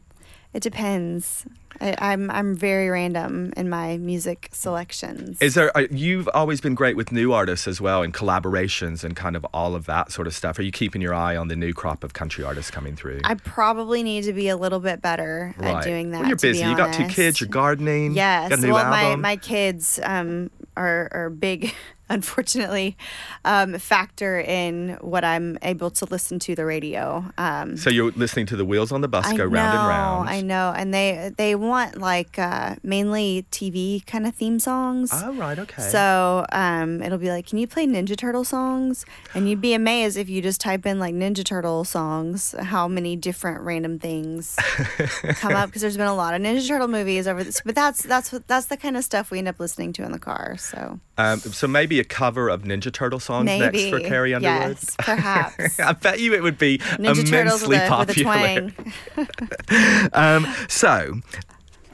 it 0.53 0.63
depends. 0.63 1.45
I, 1.81 1.95
I'm 1.99 2.31
I'm 2.31 2.57
very 2.57 2.89
random 2.89 3.53
in 3.57 3.69
my 3.69 3.99
music 3.99 4.49
selections. 4.53 5.41
Is 5.41 5.55
there? 5.55 5.77
Uh, 5.77 5.87
you've 5.91 6.29
always 6.35 6.61
been 6.61 6.75
great 6.75 6.97
with 6.97 7.13
new 7.13 7.33
artists 7.33 7.69
as 7.69 7.81
well, 7.81 8.03
and 8.03 8.13
collaborations 8.13 9.05
and 9.05 9.15
kind 9.15 9.37
of 9.37 9.47
all 9.55 9.77
of 9.77 9.87
that 9.87 10.11
sort 10.11 10.27
of 10.27 10.35
stuff. 10.35 10.59
Are 10.59 10.63
you 10.63 10.73
keeping 10.73 11.01
your 11.01 11.15
eye 11.15 11.37
on 11.37 11.49
the 11.49 11.55
new 11.55 11.73
crop 11.73 12.03
of 12.03 12.15
country 12.15 12.43
artists 12.43 12.71
coming 12.71 12.97
through? 12.97 13.21
I 13.25 13.35
probably 13.35 14.03
need 14.03 14.25
to 14.25 14.33
be 14.33 14.49
a 14.49 14.57
little 14.57 14.81
bit 14.81 15.01
better 15.01 15.55
at 15.61 15.85
doing 15.85 16.11
that. 16.11 16.21
Well, 16.21 16.29
you're 16.29 16.37
busy. 16.37 16.65
You 16.65 16.77
got 16.77 16.95
two 16.95 17.07
kids. 17.07 17.41
You're 17.41 17.49
gardening. 17.49 18.15
Yes. 18.15 18.49
Got 18.49 18.59
a 18.59 18.63
new 18.63 18.73
well, 18.73 18.91
my, 18.91 19.15
my 19.15 19.37
kids 19.37 20.01
um, 20.03 20.51
are, 20.77 21.09
are 21.13 21.31
big, 21.31 21.73
unfortunately, 22.11 22.97
um, 23.45 23.79
factor 23.79 24.41
in 24.41 24.99
what 25.01 25.25
I'm 25.25 25.59
able 25.63 25.91
to 25.91 26.07
listen 26.07 26.39
to 26.41 26.55
the 26.55 26.65
radio. 26.65 27.25
Um, 27.37 27.77
so 27.77 27.91
you're 27.91 28.13
listening 28.13 28.47
to 28.47 28.57
the 28.57 28.65
wheels 28.65 28.93
on 28.93 29.01
the 29.01 29.09
bus 29.09 29.27
I 29.27 29.37
go 29.37 29.45
know, 29.45 29.51
round 29.51 29.79
and 29.79 29.89
round. 29.89 30.29
I 30.29 30.41
know, 30.41 30.73
and 30.75 30.95
they 30.95 31.33
they 31.37 31.55
want 31.55 31.99
like 31.99 32.39
uh, 32.39 32.77
mainly 32.83 33.47
TV 33.51 34.05
kind 34.07 34.27
of 34.27 34.35
theme 34.35 34.59
songs. 34.59 35.11
Oh 35.13 35.35
right, 35.35 35.59
okay. 35.59 35.83
So 35.83 36.47
um, 36.53 37.03
it'll 37.03 37.19
be 37.19 37.31
like, 37.31 37.47
can 37.47 37.59
you 37.59 37.67
play 37.67 37.87
Ninja 37.87 38.17
Turtle 38.17 38.45
songs? 38.45 39.05
And 39.35 39.49
you'd 39.49 39.61
be 39.61 39.75
amazed 39.75 40.17
if 40.17 40.29
you 40.29 40.41
just 40.41 40.61
type 40.61 40.87
in 40.87 40.99
like 40.99 41.15
Ninja 41.15 41.45
Turtle 41.45 41.85
songs, 41.85 42.55
how 42.59 42.89
many 42.89 43.17
different 43.17 43.61
random 43.61 43.99
things 43.99 44.57
come 45.37 45.55
up 45.55 45.69
because 45.69 45.83
there's 45.83 45.97
been 45.97 46.07
a 46.07 46.15
lot 46.15 46.35
of 46.35 46.41
Ninja 46.41 46.67
Turtle 46.67 46.89
movies 46.89 47.27
over 47.29 47.45
this. 47.45 47.61
But 47.65 47.75
that's 47.75 48.03
that's 48.03 48.31
that's 48.47 48.67
the 48.67 48.77
kind 48.77 48.97
of 48.97 49.05
stuff 49.05 49.31
we 49.31 49.39
end 49.39 49.49
up 49.49 49.61
listening 49.61 49.93
to 49.95 50.05
in 50.05 50.13
the 50.13 50.19
car. 50.19 50.57
So 50.57 51.01
um, 51.19 51.41
so 51.41 51.67
maybe 51.67 51.98
a 51.99 52.05
cover 52.05 52.49
of 52.49 52.63
Ninja 52.63 52.93
Turtle 52.93 53.21
songs 53.21 53.47
maybe 53.47 53.65
next 53.65 53.91
for 53.91 54.01
Carrie 54.01 54.35
Underwood. 54.35 54.77
Yes, 54.79 54.97
perhaps. 54.99 55.81
I 55.81 55.93
bet 55.93 56.21
you 56.21 56.35
it 56.35 56.43
would 56.43 56.59
be 56.59 56.79
Ninja 56.79 57.27
immensely 57.27 57.69
with 57.69 57.91
a, 57.91 57.99
with 57.99 58.11
a 58.11 58.25
popular. 58.25 58.71
Um, 60.13 60.47
so, 60.69 61.21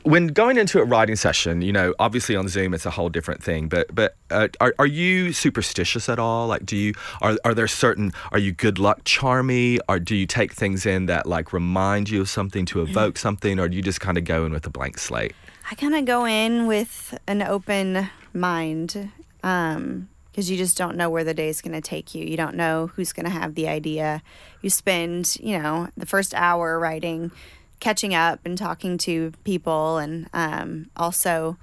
when 0.05 0.29
going 0.29 0.59
into 0.59 0.81
a 0.81 0.85
writing 0.85 1.17
session, 1.17 1.62
you 1.62 1.73
know, 1.73 1.95
obviously 1.99 2.37
on 2.37 2.47
Zoom 2.49 2.75
it's 2.75 2.87
a 2.87 2.90
whole 2.90 3.09
different 3.09 3.43
thing. 3.43 3.69
But 3.69 3.95
but 3.95 4.17
uh, 4.31 4.49
are 4.61 4.75
are 4.79 4.87
you 4.87 5.33
superstitious 5.33 6.09
at 6.09 6.19
all? 6.19 6.47
Like, 6.47 6.64
do 6.64 6.77
you 6.77 6.95
are 7.21 7.37
are 7.45 7.55
there 7.55 7.67
certain 7.67 8.12
are 8.31 8.38
you 8.38 8.53
good 8.53 8.79
luck 8.79 9.05
charmy, 9.05 9.79
or 9.88 9.99
do 9.99 10.14
you 10.14 10.27
take 10.27 10.53
things 10.53 10.87
in 10.87 11.07
that 11.07 11.27
like 11.27 11.53
remind 11.53 12.11
you 12.11 12.21
of 12.21 12.29
something 12.29 12.64
to 12.67 12.83
evoke 12.83 13.19
something, 13.19 13.59
or 13.59 13.69
do 13.69 13.77
you 13.77 13.83
just 13.83 14.01
kind 14.01 14.19
of 14.19 14.25
go 14.25 14.45
in 14.45 14.53
with 14.53 14.67
a 14.67 14.71
blank 14.71 14.99
slate? 14.99 15.35
I 15.71 15.75
kind 15.75 15.95
of 15.95 16.05
go 16.05 16.27
in 16.27 16.67
with 16.67 17.19
an 17.27 17.43
open 17.43 18.11
mind 18.35 19.11
because 19.45 20.51
you 20.51 20.57
just 20.57 20.77
don't 20.77 20.97
know 20.97 21.11
where 21.11 21.23
the 21.25 21.35
day's 21.35 21.61
going 21.61 21.75
to 21.75 21.81
take 21.81 22.15
you. 22.15 22.25
You 22.25 22.37
don't 22.37 22.57
know 22.57 22.89
who's 22.95 23.13
going 23.13 23.25
to 23.25 23.31
have 23.31 23.55
the 23.55 23.69
idea. 23.69 24.23
You 24.63 24.71
spend, 24.71 25.37
you 25.41 25.59
know, 25.59 25.89
the 25.97 26.07
first 26.07 26.35
hour 26.35 26.79
writing, 26.79 27.31
catching 27.79 28.15
up 28.15 28.41
and 28.45 28.57
talking 28.57 28.99
to 28.99 29.33
people, 29.45 29.99
and 29.99 30.29
um, 30.33 30.91
also 30.97 31.57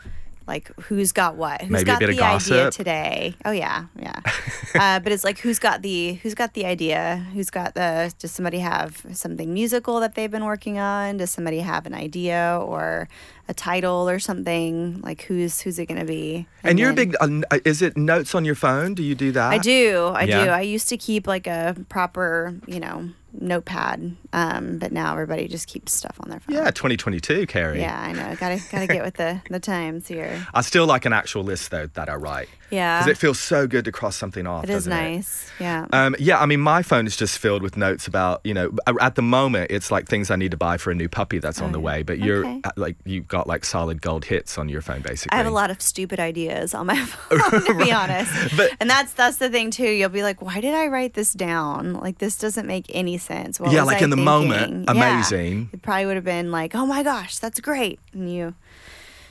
like 0.47 0.71
who's 0.81 1.11
got 1.11 1.35
what, 1.35 1.61
who's 1.61 1.69
Maybe 1.69 1.85
got 1.85 1.99
the 1.99 2.21
idea 2.21 2.71
today. 2.71 3.35
Oh 3.45 3.51
yeah, 3.51 3.85
yeah. 3.99 4.19
uh, 4.75 4.99
but 4.99 5.11
it's 5.11 5.23
like 5.23 5.39
who's 5.39 5.59
got 5.59 5.81
the 5.81 6.13
who's 6.15 6.33
got 6.35 6.53
the 6.53 6.65
idea? 6.65 7.25
Who's 7.33 7.49
got 7.49 7.75
the? 7.75 8.13
Does 8.19 8.31
somebody 8.31 8.59
have 8.59 9.05
something 9.13 9.53
musical 9.53 9.99
that 9.99 10.15
they've 10.15 10.31
been 10.31 10.45
working 10.45 10.79
on? 10.79 11.17
Does 11.17 11.31
somebody 11.31 11.59
have 11.59 11.85
an 11.85 11.93
idea 11.93 12.59
or 12.61 13.07
a 13.47 13.53
title 13.53 14.09
or 14.09 14.19
something? 14.19 14.99
Like 15.01 15.23
who's 15.23 15.61
who's 15.61 15.77
it 15.79 15.85
going 15.85 15.99
to 15.99 16.05
be? 16.05 16.47
And, 16.63 16.79
you're 16.79 16.91
a 16.91 16.93
big. 16.93 17.15
Uh, 17.21 17.41
is 17.63 17.81
it 17.81 17.95
notes 17.95 18.33
on 18.35 18.43
your 18.45 18.55
phone? 18.55 18.93
Do 18.93 19.03
you 19.03 19.15
do 19.15 19.31
that? 19.33 19.51
I 19.51 19.57
do. 19.57 20.11
I 20.15 20.23
Yeah. 20.23 20.45
do. 20.45 20.51
I 20.51 20.61
used 20.61 20.89
to 20.89 20.97
keep 20.97 21.27
like 21.27 21.47
a 21.47 21.75
proper, 21.89 22.55
you 22.67 22.79
know, 22.79 23.09
notepad. 23.33 24.15
Um, 24.33 24.77
but 24.77 24.91
now 24.91 25.13
everybody 25.13 25.47
just 25.47 25.67
keeps 25.67 25.93
stuff 25.93 26.15
on 26.19 26.29
their 26.29 26.39
phone. 26.39 26.55
Yeah, 26.55 26.71
2022, 26.71 27.47
Carrie. 27.47 27.79
Yeah, 27.79 27.99
I 27.99 28.11
know. 28.13 28.35
Gotta 28.35 28.61
gotta 28.71 28.87
get 28.87 29.03
with 29.03 29.15
the 29.15 29.41
the 29.49 29.59
times 29.59 30.07
here. 30.07 30.47
I 30.53 30.61
still 30.61 30.85
like 30.85 31.05
an 31.05 31.13
actual 31.13 31.43
list 31.43 31.71
though 31.71 31.87
that 31.87 32.09
I 32.09 32.15
write. 32.15 32.49
Yeah. 32.69 32.99
Because 33.01 33.11
it 33.11 33.17
feels 33.17 33.37
so 33.37 33.67
good 33.67 33.83
to 33.83 33.91
cross 33.91 34.15
something 34.15 34.47
off. 34.47 34.63
It 34.63 34.69
is 34.69 34.85
doesn't 34.85 34.93
it? 34.93 34.95
nice. 34.95 35.51
Yeah. 35.59 35.87
Um, 35.91 36.15
yeah, 36.19 36.39
I 36.39 36.45
mean, 36.45 36.61
my 36.61 36.81
phone 36.83 37.05
is 37.05 37.17
just 37.17 37.37
filled 37.37 37.61
with 37.63 37.75
notes 37.75 38.07
about, 38.07 38.39
you 38.45 38.53
know, 38.53 38.71
at 39.01 39.15
the 39.15 39.21
moment, 39.21 39.71
it's 39.71 39.91
like 39.91 40.07
things 40.07 40.31
I 40.31 40.37
need 40.37 40.51
to 40.51 40.57
buy 40.57 40.77
for 40.77 40.89
a 40.89 40.95
new 40.95 41.09
puppy 41.09 41.39
that's 41.39 41.59
on 41.61 41.73
the 41.73 41.81
way. 41.81 42.01
But 42.01 42.19
you're 42.19 42.45
Okay. 42.47 42.61
like, 42.77 42.95
you've 43.03 43.27
got 43.27 43.45
like 43.45 43.65
solid 43.65 44.01
gold 44.01 44.23
hits 44.23 44.57
on 44.57 44.69
your 44.69 44.79
phone, 44.81 45.01
basically. 45.01 45.35
I 45.35 45.37
have 45.39 45.47
a 45.47 45.51
lot 45.51 45.69
of 45.69 45.81
stupid 45.81 46.21
ideas 46.21 46.73
on 46.73 46.85
my 46.87 46.95
phone, 47.05 47.61
to 47.65 47.73
be 47.77 47.91
honest. 47.91 48.31
But- 48.55 48.71
and 48.79 48.89
that's 48.89 49.11
that's 49.13 49.35
the 49.35 49.49
thing 49.49 49.69
too. 49.71 49.89
You'll 49.89 50.07
be 50.07 50.23
like, 50.23 50.41
"Why 50.41 50.61
did 50.61 50.73
I 50.73 50.87
write 50.87 51.13
this 51.13 51.33
down? 51.33 51.95
Like 51.95 52.19
this 52.19 52.37
doesn't 52.37 52.65
make 52.67 52.85
any 52.91 53.17
sense." 53.21 53.59
What 53.59 53.71
Yeah, 53.71 53.81
was 53.81 53.87
like 53.87 54.01
I 54.01 54.05
in 54.05 54.09
the 54.09 54.17
moment, 54.17 54.87
thinking? 54.87 54.95
Yeah. 54.95 55.13
amazing. 55.15 55.69
It 55.73 55.81
probably 55.81 56.05
would 56.07 56.15
have 56.15 56.25
been 56.25 56.51
like, 56.51 56.75
"Oh 56.75 56.85
my 56.85 57.03
gosh, 57.03 57.37
that's 57.37 57.59
great," 57.59 57.99
and 58.13 58.31
you 58.31 58.55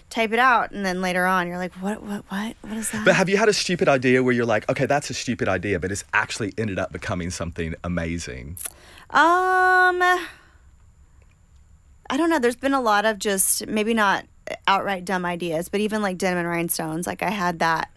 type 0.08 0.32
it 0.32 0.38
out, 0.40 0.72
and 0.72 0.84
then 0.84 1.00
later 1.00 1.24
on, 1.26 1.46
you're 1.46 1.58
like, 1.58 1.72
"What? 1.74 2.02
What? 2.02 2.24
What? 2.28 2.56
What 2.62 2.76
is 2.76 2.90
that?" 2.90 3.04
But 3.04 3.14
have 3.16 3.28
you 3.28 3.36
had 3.36 3.48
a 3.48 3.52
stupid 3.52 3.88
idea 3.88 4.22
where 4.22 4.34
you're 4.34 4.46
like, 4.46 4.68
okay, 4.68 4.86
that's 4.86 5.10
a 5.10 5.14
stupid 5.14 5.48
idea, 5.48 5.78
but 5.78 5.92
it's 5.92 6.04
actually 6.12 6.52
ended 6.58 6.78
up 6.78 6.92
becoming 6.92 7.30
something 7.30 7.74
amazing? 7.84 8.56
Um, 9.10 10.00
I 10.02 10.26
don't 12.16 12.30
know. 12.30 12.38
There's 12.38 12.56
been 12.56 12.74
a 12.74 12.80
lot 12.80 13.04
of 13.04 13.18
just 13.18 13.66
maybe 13.66 13.94
not 13.94 14.24
outright 14.66 15.04
dumb 15.04 15.24
ideas, 15.24 15.68
but 15.68 15.80
even 15.80 16.02
like 16.02 16.18
denim 16.18 16.38
and 16.38 16.48
rhinestones. 16.48 17.06
Like 17.06 17.22
I 17.22 17.30
had 17.30 17.60
that 17.60 17.90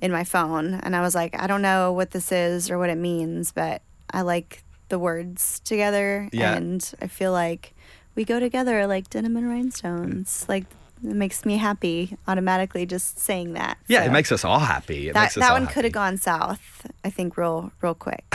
in 0.00 0.10
my 0.10 0.24
phone, 0.24 0.74
and 0.74 0.96
I 0.96 1.00
was 1.02 1.14
like, 1.14 1.40
I 1.40 1.46
don't 1.46 1.62
know 1.62 1.92
what 1.92 2.10
this 2.10 2.32
is 2.32 2.70
or 2.70 2.78
what 2.78 2.90
it 2.90 2.98
means, 2.98 3.52
but 3.52 3.82
I 4.12 4.22
like 4.22 4.64
the 4.90 4.98
words 4.98 5.60
together, 5.64 6.28
Yeah. 6.32 6.54
and 6.54 6.92
I 7.00 7.06
feel 7.06 7.32
like 7.32 7.74
we 8.14 8.24
go 8.24 8.38
together 8.38 8.86
like 8.86 9.08
denim 9.10 9.36
and 9.36 9.48
rhinestones. 9.48 10.44
Like 10.48 10.64
it 11.02 11.16
makes 11.16 11.46
me 11.46 11.56
happy 11.56 12.18
automatically 12.28 12.84
just 12.84 13.18
saying 13.18 13.54
that. 13.54 13.78
Yeah, 13.88 14.00
So 14.02 14.06
it 14.10 14.12
makes 14.12 14.30
us 14.32 14.44
all 14.44 14.58
happy. 14.58 15.08
It 15.08 15.14
that 15.14 15.20
makes 15.22 15.36
us 15.38 15.40
that 15.40 15.52
one 15.52 15.66
could 15.66 15.84
have 15.84 15.94
gone 15.94 16.18
south. 16.18 16.86
I 17.04 17.08
think 17.10 17.38
real 17.38 17.72
real 17.80 17.94
quick. 17.94 18.22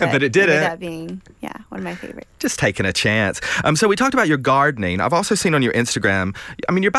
But 0.00 0.22
it 0.22 0.32
didn't. 0.32 0.60
That 0.60 0.80
being 0.80 1.20
yeah 1.42 1.52
one 1.68 1.80
of 1.80 1.84
my 1.84 1.94
favorites. 1.94 2.28
just 2.38 2.58
taking 2.58 2.86
a 2.86 2.92
chance. 2.92 3.40
Um, 3.64 3.76
so 3.76 3.86
we 3.88 3.96
talked 3.96 4.14
about 4.14 4.28
your 4.28 4.38
gardening. 4.38 5.00
I've 5.00 5.12
also 5.12 5.34
seen 5.34 5.54
on 5.54 5.60
your 5.62 5.72
Instagram. 5.74 6.34
I 6.68 6.72
mean, 6.72 6.82
your 6.82 6.92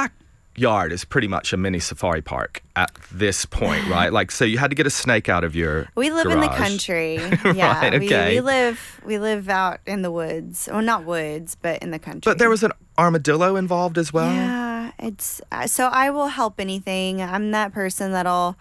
backyard 0.57 0.91
is 0.91 1.05
pretty 1.05 1.27
much 1.27 1.53
a 1.53 1.57
mini 1.57 1.79
safari 1.79 2.21
park 2.21 2.63
at 2.75 2.91
this 3.11 3.45
point, 3.45 3.87
right? 3.89 4.11
Like, 4.11 4.31
so 4.31 4.43
you 4.43 4.57
had 4.57 4.71
to 4.71 4.75
get 4.75 4.87
a 4.87 4.89
snake 4.89 5.29
out 5.29 5.43
of 5.43 5.55
your. 5.55 5.87
We 5.95 6.09
live 6.11 6.27
in 6.27 6.39
the 6.39 6.47
country. 6.49 7.19
Yeah, 7.57 7.79
Right, 7.79 7.99
we, 7.99 8.07
okay. 8.07 8.35
we 8.35 8.41
live 8.41 9.01
we 9.05 9.19
live 9.19 9.47
out 9.49 9.79
in 9.85 10.01
the 10.01 10.11
woods. 10.11 10.67
Well, 10.71 10.81
not 10.81 11.05
woods, 11.05 11.55
but 11.55 11.81
in 11.81 11.91
the 11.91 11.99
country. 11.99 12.21
But 12.29 12.39
there 12.39 12.49
was 12.49 12.63
an 12.63 12.71
armadillo 12.97 13.55
involved 13.55 13.97
as 13.97 14.11
well. 14.11 14.31
Yeah, 14.31 14.91
it's 14.99 15.41
uh, 15.51 15.67
so 15.67 15.87
I 15.87 16.09
will 16.09 16.27
help 16.27 16.59
anything. 16.59 17.21
I'm 17.21 17.51
that 17.51 17.73
person 17.73 18.11
that'll 18.11 18.57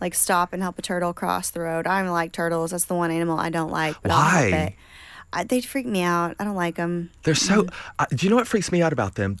like 0.00 0.14
stop 0.14 0.52
and 0.52 0.62
help 0.62 0.78
a 0.78 0.82
turtle 0.82 1.12
cross 1.12 1.50
the 1.50 1.60
road. 1.60 1.86
I 1.86 2.02
don't 2.02 2.12
like 2.12 2.32
turtles. 2.32 2.70
That's 2.70 2.86
the 2.86 2.94
one 2.94 3.10
animal 3.10 3.38
I 3.38 3.50
don't 3.50 3.70
like. 3.70 3.96
But 4.02 4.10
Why? 4.12 4.46
it. 4.52 4.74
I, 5.32 5.44
they 5.44 5.60
freak 5.60 5.86
me 5.86 6.02
out. 6.02 6.34
I 6.38 6.44
don't 6.44 6.56
like 6.56 6.76
them. 6.76 7.10
They're 7.24 7.34
so. 7.34 7.62
Mm-hmm. 7.62 7.90
Uh, 7.98 8.06
do 8.14 8.26
you 8.26 8.30
know 8.30 8.36
what 8.36 8.48
freaks 8.48 8.72
me 8.72 8.82
out 8.82 8.92
about 8.92 9.14
them? 9.16 9.38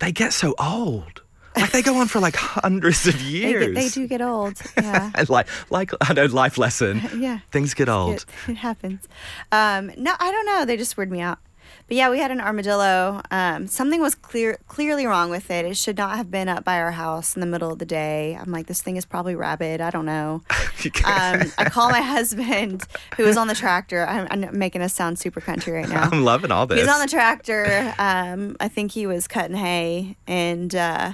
They 0.00 0.12
get 0.12 0.32
so 0.32 0.54
old. 0.58 1.22
Like 1.60 1.72
they 1.72 1.82
go 1.82 1.96
on 1.96 2.08
for 2.08 2.20
like 2.20 2.36
hundreds 2.36 3.06
of 3.06 3.18
They, 3.18 3.24
years. 3.24 3.66
get, 3.66 3.74
they 3.74 3.88
do 3.88 4.06
get 4.06 4.22
old. 4.22 4.60
Yeah. 4.80 5.10
And 5.14 5.28
like, 5.28 5.46
like 5.70 5.90
I 6.00 6.12
know, 6.14 6.24
life 6.26 6.58
lesson. 6.58 7.02
Yeah. 7.20 7.40
Things 7.50 7.74
get 7.74 7.88
old. 7.88 8.14
It, 8.14 8.24
it 8.48 8.56
happens. 8.56 9.06
Um, 9.52 9.92
no, 9.96 10.14
I 10.18 10.30
don't 10.30 10.46
know. 10.46 10.64
They 10.64 10.76
just 10.76 10.96
weird 10.96 11.10
me 11.10 11.20
out. 11.20 11.38
But 11.86 11.96
yeah, 11.96 12.08
we 12.10 12.18
had 12.18 12.30
an 12.30 12.40
armadillo. 12.40 13.20
Um, 13.30 13.66
something 13.66 14.00
was 14.00 14.14
clear, 14.14 14.58
clearly 14.68 15.06
wrong 15.06 15.28
with 15.28 15.50
it. 15.50 15.64
It 15.64 15.76
should 15.76 15.98
not 15.98 16.16
have 16.16 16.30
been 16.30 16.48
up 16.48 16.64
by 16.64 16.78
our 16.80 16.92
house 16.92 17.34
in 17.34 17.40
the 17.40 17.46
middle 17.46 17.72
of 17.72 17.78
the 17.78 17.84
day. 17.84 18.36
I'm 18.40 18.50
like, 18.52 18.66
this 18.66 18.80
thing 18.80 18.96
is 18.96 19.04
probably 19.04 19.34
rabid. 19.34 19.80
I 19.80 19.90
don't 19.90 20.06
know. 20.06 20.42
Um, 21.04 21.52
I 21.58 21.68
call 21.70 21.90
my 21.90 22.00
husband, 22.00 22.84
who 23.16 23.24
was 23.24 23.36
on 23.36 23.48
the 23.48 23.54
tractor. 23.54 24.06
I'm, 24.06 24.26
I'm 24.30 24.56
making 24.58 24.82
us 24.82 24.94
sound 24.94 25.18
super 25.18 25.40
country 25.40 25.72
right 25.72 25.88
now. 25.88 26.08
I'm 26.10 26.24
loving 26.24 26.50
all 26.52 26.66
this. 26.66 26.78
He's 26.80 26.88
on 26.88 27.00
the 27.00 27.08
tractor. 27.08 27.94
Um, 27.98 28.56
I 28.60 28.68
think 28.68 28.92
he 28.92 29.06
was 29.06 29.26
cutting 29.28 29.56
hay, 29.56 30.16
and 30.26 30.74
uh, 30.74 31.12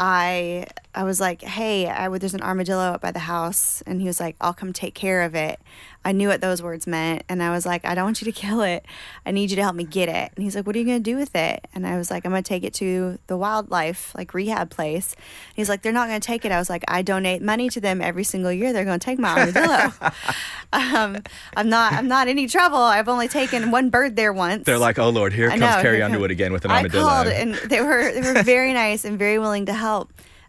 I 0.00 0.66
I 0.94 1.04
was 1.04 1.20
like, 1.20 1.42
"Hey, 1.42 1.86
I 1.86 2.08
would, 2.08 2.20
there's 2.22 2.34
an 2.34 2.42
armadillo 2.42 2.94
up 2.94 3.02
by 3.02 3.12
the 3.12 3.20
house," 3.20 3.82
and 3.86 4.00
he 4.00 4.06
was 4.06 4.18
like, 4.18 4.34
"I'll 4.40 4.54
come 4.54 4.72
take 4.72 4.94
care 4.94 5.22
of 5.22 5.34
it." 5.34 5.60
I 6.02 6.12
knew 6.12 6.28
what 6.28 6.40
those 6.40 6.62
words 6.62 6.86
meant, 6.86 7.22
and 7.28 7.42
I 7.42 7.50
was 7.50 7.66
like, 7.66 7.84
"I 7.84 7.94
don't 7.94 8.04
want 8.06 8.22
you 8.22 8.24
to 8.24 8.32
kill 8.46 8.62
it. 8.62 8.84
I 9.26 9.30
need 9.30 9.50
you 9.50 9.56
to 9.56 9.62
help 9.62 9.76
me 9.76 9.84
get 9.84 10.08
it." 10.08 10.32
And 10.34 10.42
he's 10.42 10.56
like, 10.56 10.66
"What 10.66 10.74
are 10.74 10.78
you 10.78 10.86
gonna 10.86 11.00
do 11.00 11.16
with 11.16 11.36
it?" 11.36 11.68
And 11.74 11.86
I 11.86 11.98
was 11.98 12.10
like, 12.10 12.24
"I'm 12.24 12.32
gonna 12.32 12.42
take 12.42 12.64
it 12.64 12.72
to 12.74 13.18
the 13.26 13.36
wildlife 13.36 14.14
like 14.16 14.32
rehab 14.32 14.70
place." 14.70 15.12
And 15.14 15.56
he's 15.56 15.68
like, 15.68 15.82
"They're 15.82 15.92
not 15.92 16.08
gonna 16.08 16.18
take 16.18 16.46
it." 16.46 16.50
I 16.50 16.58
was 16.58 16.70
like, 16.70 16.82
"I 16.88 17.02
donate 17.02 17.42
money 17.42 17.68
to 17.68 17.80
them 17.80 18.00
every 18.00 18.24
single 18.24 18.50
year. 18.50 18.72
They're 18.72 18.86
gonna 18.86 18.98
take 18.98 19.18
my 19.18 19.38
armadillo." 19.38 19.92
um, 20.72 21.18
I'm 21.56 21.68
not 21.68 21.92
I'm 21.92 22.08
not 22.08 22.26
any 22.26 22.46
trouble. 22.46 22.78
I've 22.78 23.08
only 23.08 23.28
taken 23.28 23.70
one 23.70 23.90
bird 23.90 24.16
there 24.16 24.32
once. 24.32 24.64
They're 24.64 24.78
like, 24.78 24.98
oh 24.98 25.10
Lord, 25.10 25.34
here 25.34 25.48
I 25.48 25.58
comes 25.58 25.60
know, 25.60 25.82
Carrie 25.82 25.96
here 25.96 26.04
come- 26.04 26.12
Underwood 26.12 26.30
again 26.30 26.52
with 26.54 26.64
an 26.64 26.70
armadillo." 26.70 27.06
I 27.06 27.24
called 27.24 27.26
and 27.28 27.54
they 27.54 27.82
were 27.82 28.10
they 28.12 28.32
were 28.32 28.42
very 28.42 28.72
nice 28.72 29.04
and 29.04 29.18
very 29.18 29.38
willing 29.38 29.66
to 29.66 29.74
help. 29.74 29.89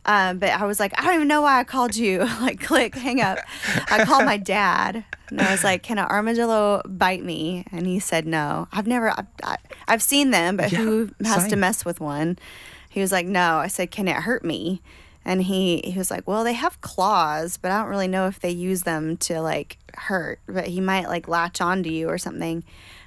Um, 0.04 0.40
but 0.40 0.50
I 0.50 0.66
was 0.66 0.80
like, 0.80 0.98
I 1.00 1.06
don't 1.06 1.16
even 1.16 1.28
know 1.28 1.42
why 1.42 1.60
I 1.60 1.64
called 1.64 1.96
you. 1.96 2.20
like, 2.42 2.60
click, 2.60 2.96
hang 2.96 3.22
up. 3.22 3.38
I 3.92 4.04
called 4.06 4.26
my 4.26 4.38
dad 4.38 5.06
and 5.30 5.42
I 5.42 5.52
was 5.52 5.64
like, 5.64 5.84
Can 5.84 5.98
an 6.00 6.06
armadillo 6.06 6.82
bite 6.86 7.24
me? 7.24 7.66
And 7.72 7.86
he 7.86 8.00
said 8.00 8.26
no. 8.26 8.68
I've 8.72 8.88
never, 8.88 9.12
I've, 9.12 9.28
I, 9.44 9.58
I've 9.88 10.02
seen 10.02 10.32
them, 10.32 10.58
but 10.58 10.72
Yeah, 10.72 10.80
who 10.80 11.10
has 11.24 11.48
to 11.48 11.56
mess 11.56 11.86
with 11.86 12.00
one? 12.00 12.40
He 12.90 13.00
was 13.00 13.12
like, 13.12 13.28
No. 13.28 13.58
I 13.58 13.68
said, 13.68 13.92
Can 13.92 14.08
it 14.08 14.16
hurt 14.18 14.44
me? 14.44 14.82
And 15.24 15.44
he 15.44 15.82
he 15.86 15.98
was 15.98 16.10
like, 16.10 16.28
Well, 16.28 16.44
they 16.44 16.54
have 16.54 16.82
claws, 16.82 17.58
but 17.58 17.72
I 17.72 17.80
don't 17.80 17.90
really 17.90 18.08
know 18.08 18.28
if 18.28 18.40
they 18.40 18.50
use 18.50 18.84
them 18.84 19.18
to 19.18 19.40
like 19.40 19.78
hurt. 19.94 20.40
But 20.48 20.68
he 20.68 20.82
might 20.82 21.08
like 21.08 21.28
latch 21.28 21.62
onto 21.62 21.92
you 21.92 22.10
or 22.10 22.18
something. 22.18 22.64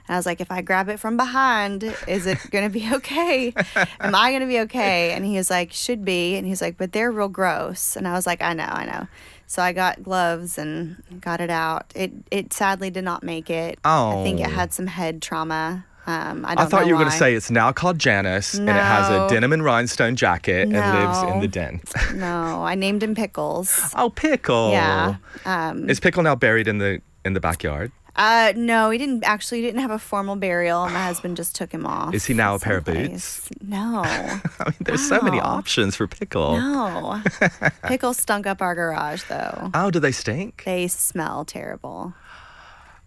And 0.06 0.14
I 0.14 0.18
was 0.18 0.26
like, 0.26 0.40
if 0.40 0.50
I 0.52 0.60
grab 0.60 0.88
it 0.88 0.98
from 1.00 1.16
behind, 1.16 1.82
is 2.06 2.26
it 2.26 2.38
gonna 2.50 2.68
be 2.70 2.88
okay? 2.94 3.54
Am 4.00 4.14
I 4.14 4.32
gonna 4.32 4.46
be 4.46 4.60
okay? 4.60 5.12
And 5.12 5.24
he 5.24 5.36
was 5.36 5.50
like, 5.50 5.72
should 5.72 6.04
be. 6.04 6.36
And 6.36 6.46
he's 6.46 6.60
like, 6.60 6.76
but 6.76 6.92
they're 6.92 7.10
real 7.12 7.28
gross. 7.28 7.96
And 7.96 8.06
I 8.06 8.12
was 8.12 8.26
like, 8.26 8.42
I 8.42 8.52
know, 8.52 8.64
I 8.68 8.84
know. 8.84 9.06
So 9.46 9.62
I 9.62 9.72
got 9.72 10.02
gloves 10.02 10.58
and 10.58 11.02
got 11.20 11.40
it 11.40 11.50
out. 11.50 11.92
It 11.94 12.12
it 12.30 12.52
sadly 12.52 12.90
did 12.90 13.04
not 13.04 13.22
make 13.22 13.48
it. 13.50 13.78
Oh. 13.84 14.20
I 14.20 14.24
think 14.24 14.40
it 14.40 14.46
Oh. 14.48 14.50
had 14.50 14.72
some 14.72 14.86
head 14.88 15.22
trauma. 15.22 15.84
Um, 16.06 16.44
I 16.44 16.54
don't 16.54 16.66
I 16.66 16.68
thought 16.68 16.86
you 16.86 16.92
were 16.92 16.98
going 17.00 17.10
to 17.10 17.16
say 17.16 17.32
it's 17.34 17.50
now 17.50 17.72
called 17.72 17.98
Janice 17.98 18.52
and 18.52 18.68
it 18.68 18.72
has 18.74 19.08
a 19.08 19.26
denim 19.32 19.54
and 19.54 19.64
rhinestone 19.64 20.16
jacket 20.16 20.64
and 20.68 20.72
lives 20.74 21.22
in 21.32 21.40
the 21.40 21.48
den. 21.48 21.80
no. 22.14 22.62
I 22.62 22.74
named 22.74 23.02
him 23.02 23.14
Pickles. 23.14 23.90
oh, 23.96 24.10
Pickle. 24.10 24.72
Yeah. 24.72 25.14
Um, 25.46 25.88
Is 25.88 26.00
Pickle 26.00 26.22
now 26.22 26.34
buried 26.34 26.68
in 26.68 26.76
the 26.76 27.00
in 27.24 27.32
the 27.32 27.40
backyard? 27.40 27.90
Uh, 28.16 28.52
no, 28.56 28.90
he 28.90 28.98
didn't 28.98 29.24
actually 29.24 29.60
he 29.60 29.66
didn't 29.66 29.80
have 29.80 29.90
a 29.90 29.98
formal 29.98 30.36
burial. 30.36 30.88
My 30.88 31.04
husband 31.06 31.36
just 31.36 31.54
took 31.54 31.72
him 31.72 31.86
off. 31.86 32.14
Is 32.14 32.26
he 32.26 32.34
now 32.34 32.54
a 32.54 32.58
pair 32.58 32.78
of 32.78 32.84
boots? 32.84 33.48
No. 33.60 34.02
I 34.04 34.40
mean, 34.66 34.74
there's 34.80 35.06
so 35.06 35.20
many 35.20 35.40
options 35.40 35.96
for 35.96 36.06
Pickle. 36.06 36.58
No. 36.58 37.22
pickle 37.84 38.14
stunk 38.14 38.46
up 38.46 38.62
our 38.62 38.74
garage 38.74 39.24
though. 39.24 39.70
Oh, 39.74 39.90
do 39.90 39.98
they 39.98 40.12
stink? 40.12 40.62
They 40.64 40.86
smell 40.88 41.44
terrible. 41.44 42.14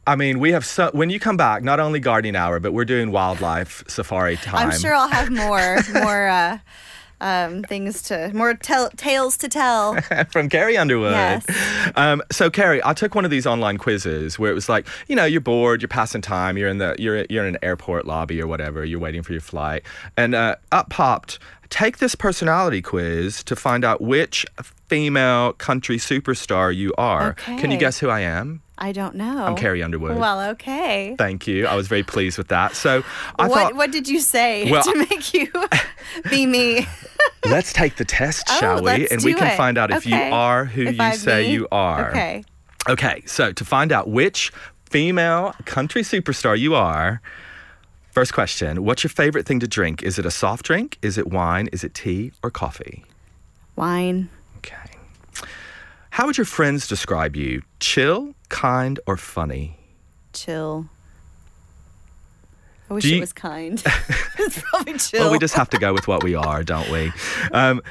I 0.06 0.16
mean, 0.16 0.40
we 0.40 0.54
have 0.54 0.66
so 0.66 0.90
when 0.94 1.10
you 1.10 1.20
come 1.20 1.36
back, 1.36 1.64
not 1.64 1.82
only 1.82 2.00
gardening 2.00 2.36
hour, 2.38 2.62
but 2.62 2.72
we're 2.72 2.86
doing 2.86 3.12
wildlife 3.12 3.84
safari 3.90 4.38
time. 4.38 4.70
I'm 4.70 4.80
sure 4.80 4.94
I'll 4.94 5.10
have 5.10 5.30
more 5.30 5.80
more 6.02 6.28
uh, 6.28 6.60
um, 7.22 7.64
things 7.64 8.02
to 8.04 8.32
more 8.34 8.54
tell 8.54 8.90
tales 8.92 9.38
to 9.38 9.50
tell. 9.50 10.00
from 10.32 10.50
Carrie 10.50 10.78
Underwood. 10.78 11.12
Yes. 11.12 11.46
Um, 11.96 12.22
so 12.32 12.50
Carrie, 12.50 12.82
I 12.84 12.94
took 12.94 13.16
one 13.16 13.26
of 13.26 13.32
these 13.32 13.48
online 13.48 13.78
quizzes 13.78 14.38
where 14.38 14.52
it 14.52 14.56
was 14.56 14.70
like, 14.70 14.88
you 15.08 15.16
know, 15.16 15.26
you're 15.26 15.42
bored, 15.42 15.82
you're 15.82 15.88
passing 15.90 16.22
time, 16.22 16.58
you're 16.58 16.70
in 16.70 16.78
the 16.78 16.96
you're 17.00 17.26
you're 17.30 17.46
in 17.46 17.56
an 17.56 17.60
airport 17.64 18.06
lobby 18.06 18.42
or 18.42 18.48
whatever, 18.48 18.86
you're 18.86 19.00
waiting 19.00 19.24
for 19.24 19.32
your 19.32 19.42
flight, 19.42 19.84
and 20.16 20.36
uh, 20.36 20.56
up 20.72 20.90
popped, 20.90 21.40
take 21.70 21.98
this 21.98 22.16
personality 22.16 22.82
quiz 22.82 23.44
to 23.44 23.56
find 23.56 23.84
out 23.84 24.02
which 24.02 24.46
female 24.88 25.54
country 25.54 25.98
superstar 25.98 26.76
you 26.76 26.94
are. 26.98 27.32
Okay. 27.32 27.58
Can 27.58 27.72
you 27.72 27.78
guess 27.78 28.00
who 28.00 28.10
I 28.10 28.22
am? 28.22 28.62
I 28.78 28.92
don't 28.92 29.16
know. 29.16 29.46
I'm 29.46 29.56
Carrie 29.56 29.82
Underwood. 29.82 30.18
Well, 30.18 30.40
okay. 30.52 31.16
Thank 31.18 31.48
you. 31.48 31.66
I 31.66 31.76
was 31.76 31.88
very 31.88 32.04
pleased 32.04 32.38
with 32.38 32.50
that. 32.50 32.76
So 32.76 33.04
I 33.40 33.48
what 33.48 33.58
thought, 33.58 33.76
what 33.76 33.92
did 33.92 34.08
you 34.08 34.20
say 34.20 34.70
Well, 34.72 34.84
to 34.84 34.96
make 35.10 35.34
you 35.34 35.52
be 36.30 36.46
me? 36.46 36.88
let's 37.46 37.74
take 37.74 37.96
the 37.96 38.06
test, 38.06 38.46
Oh, 38.50 38.60
shall 38.60 38.76
we? 38.78 38.82
let's 38.84 39.12
And 39.12 39.24
we 39.24 39.34
can 39.34 39.48
it. 39.48 39.58
find 39.58 39.78
out 39.78 39.90
if 39.92 40.06
you 40.06 40.16
are 40.16 40.66
who 40.66 40.84
If 40.84 40.96
you 40.98 41.02
I'm 41.04 41.16
say 41.18 41.48
me? 41.48 41.54
you 41.54 41.68
are. 41.72 42.10
Okay. 42.12 42.44
Okay, 42.88 43.24
so 43.26 43.52
to 43.52 43.66
find 43.66 43.92
out 43.92 44.10
which 44.10 44.52
female 44.86 45.54
country 45.66 46.04
superstar 46.04 46.58
you 46.58 46.76
are, 46.76 47.20
first 48.12 48.34
question 48.34 48.84
What's 48.86 49.04
your 49.04 49.10
favorite 49.10 49.46
thing 49.48 49.60
to 49.60 49.68
drink? 49.68 50.04
Is 50.04 50.20
it 50.20 50.26
a 50.26 50.32
soft 50.32 50.66
drink? 50.66 50.98
Is 51.02 51.18
it 51.18 51.28
wine? 51.30 51.68
Is 51.74 51.84
it 51.84 51.94
tea 51.96 52.32
or 52.44 52.52
coffee? 52.52 53.04
Wine. 53.76 54.30
Okay. 54.58 54.76
How 56.12 56.26
would 56.28 56.38
your 56.38 56.46
friends 56.46 56.88
describe 56.88 57.36
you? 57.36 57.62
Chill, 57.80 58.34
kind, 58.50 59.00
or 59.08 59.18
funny? 59.18 59.78
Chill. 60.34 60.88
I 62.90 62.94
wish 62.94 63.06
you- 63.06 63.18
it 63.18 63.20
was 63.20 63.34
kind. 63.34 63.82
it's 64.40 64.62
probably 64.62 64.98
chill. 64.98 65.22
Well, 65.22 65.32
we 65.32 65.40
just 65.40 65.56
have 65.56 65.70
to 65.72 65.78
go 65.78 65.94
with 65.94 66.08
what 66.08 66.24
we 66.24 66.36
are, 66.36 66.64
don't 66.64 66.90
we? 66.90 67.12
Um, 67.52 67.82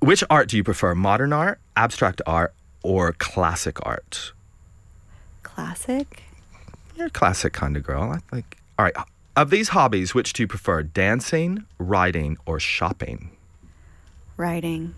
which 0.00 0.24
art 0.30 0.48
do 0.48 0.56
you 0.56 0.64
prefer? 0.64 0.94
Modern 0.94 1.32
art, 1.32 1.60
abstract 1.76 2.22
art, 2.26 2.54
or 2.82 3.12
classic 3.12 3.78
art? 3.86 4.32
classic. 5.42 6.22
You're 6.96 7.08
a 7.08 7.10
classic 7.10 7.52
kind 7.52 7.76
of 7.76 7.82
girl. 7.82 8.10
I 8.10 8.18
think. 8.34 8.56
All 8.78 8.84
right. 8.84 8.94
Of 9.36 9.50
these 9.50 9.68
hobbies, 9.70 10.14
which 10.14 10.32
do 10.32 10.42
you 10.42 10.46
prefer? 10.46 10.82
Dancing, 10.82 11.64
writing, 11.78 12.38
or 12.46 12.58
shopping? 12.58 13.30
Writing. 14.38 14.94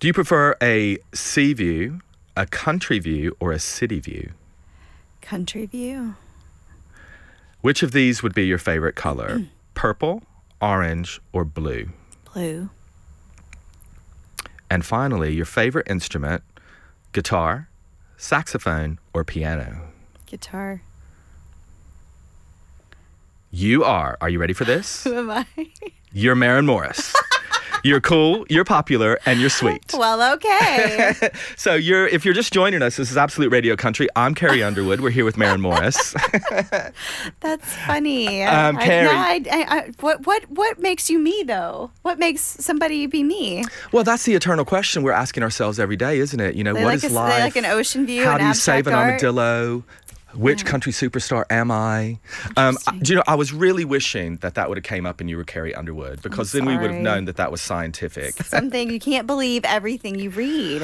Do 0.00 0.08
you 0.08 0.12
prefer 0.12 0.56
a 0.60 0.98
sea 1.12 1.52
view, 1.52 2.00
a 2.36 2.46
country 2.46 2.98
view, 2.98 3.36
or 3.40 3.52
a 3.52 3.58
city 3.58 4.00
view? 4.00 4.32
Country 5.20 5.66
view. 5.66 6.16
Which 7.60 7.82
of 7.82 7.92
these 7.92 8.22
would 8.22 8.34
be 8.34 8.46
your 8.46 8.58
favorite 8.58 8.94
color? 8.94 9.38
Mm. 9.38 9.48
Purple, 9.74 10.22
orange, 10.60 11.20
or 11.32 11.44
blue? 11.44 11.90
Blue. 12.32 12.70
And 14.68 14.84
finally, 14.84 15.32
your 15.32 15.46
favorite 15.46 15.86
instrument 15.88 16.42
guitar, 17.12 17.68
saxophone, 18.16 18.98
or 19.12 19.24
piano? 19.24 19.88
Guitar. 20.26 20.82
You 23.50 23.84
are, 23.84 24.18
are 24.20 24.28
you 24.28 24.40
ready 24.40 24.52
for 24.52 24.64
this? 24.64 25.04
Who 25.04 25.14
am 25.14 25.30
I? 25.30 25.46
You're 26.12 26.34
Maren 26.34 26.66
Morris. 26.66 27.14
You're 27.86 28.00
cool, 28.00 28.46
you're 28.48 28.64
popular, 28.64 29.18
and 29.26 29.38
you're 29.38 29.50
sweet. 29.50 29.92
Well, 29.92 30.32
okay. 30.36 31.14
so 31.56 31.74
you're 31.74 32.06
if 32.08 32.24
you're 32.24 32.32
just 32.32 32.50
joining 32.50 32.80
us, 32.80 32.96
this 32.96 33.10
is 33.10 33.18
Absolute 33.18 33.52
Radio 33.52 33.76
Country. 33.76 34.08
I'm 34.16 34.34
Carrie 34.34 34.62
Underwood. 34.62 35.02
We're 35.02 35.10
here 35.10 35.26
with 35.26 35.36
Maren 35.36 35.60
Morris. 35.60 36.14
That's 37.40 37.74
funny. 37.86 38.42
Um, 38.42 38.78
I- 38.78 38.84
Carrie- 38.86 39.08
I, 39.10 39.40
I, 39.50 39.76
I, 39.78 39.90
what 40.00 40.24
what 40.26 40.44
what 40.50 40.78
makes 40.78 41.10
you 41.10 41.18
me 41.18 41.44
though? 41.46 41.90
What 42.00 42.18
makes 42.18 42.40
somebody 42.40 43.06
be 43.06 43.22
me? 43.22 43.64
well, 43.92 44.02
that's 44.02 44.24
the 44.24 44.34
eternal 44.34 44.64
question 44.64 45.02
we're 45.02 45.12
asking 45.12 45.42
ourselves 45.42 45.78
every 45.78 45.96
day, 45.96 46.18
isn't 46.20 46.40
it? 46.40 46.54
You 46.54 46.64
know, 46.64 46.72
what 46.72 46.84
like 46.84 46.94
is 46.96 47.04
a- 47.04 47.08
life? 47.10 47.38
like 47.40 47.56
an 47.56 47.66
ocean 47.66 48.06
view, 48.06 48.24
How 48.24 48.38
do 48.38 48.46
you 48.46 48.54
save 48.54 48.86
an 48.86 48.94
art. 48.94 49.04
armadillo? 49.08 49.84
Which 50.36 50.64
country 50.64 50.92
superstar 50.92 51.44
am 51.50 51.70
I? 51.70 52.18
Um, 52.56 52.76
I- 52.86 52.98
do 52.98 53.12
you 53.12 53.16
know? 53.16 53.24
I 53.26 53.34
was 53.34 53.52
really 53.52 53.84
wishing 53.84 54.36
that 54.38 54.54
that 54.54 54.68
would 54.68 54.78
have 54.78 54.84
came 54.84 55.06
up 55.06 55.20
and 55.20 55.30
you 55.30 55.36
were 55.36 55.44
Carrie 55.44 55.74
Underwood 55.74 56.22
because 56.22 56.52
then 56.52 56.64
we 56.64 56.76
would 56.76 56.90
have 56.90 57.00
known 57.00 57.24
that 57.26 57.36
that 57.36 57.50
was 57.50 57.60
scientific. 57.60 58.34
Something 58.44 58.90
you 58.90 59.00
can't 59.00 59.26
believe 59.26 59.64
everything 59.64 60.18
you 60.18 60.30
read. 60.30 60.82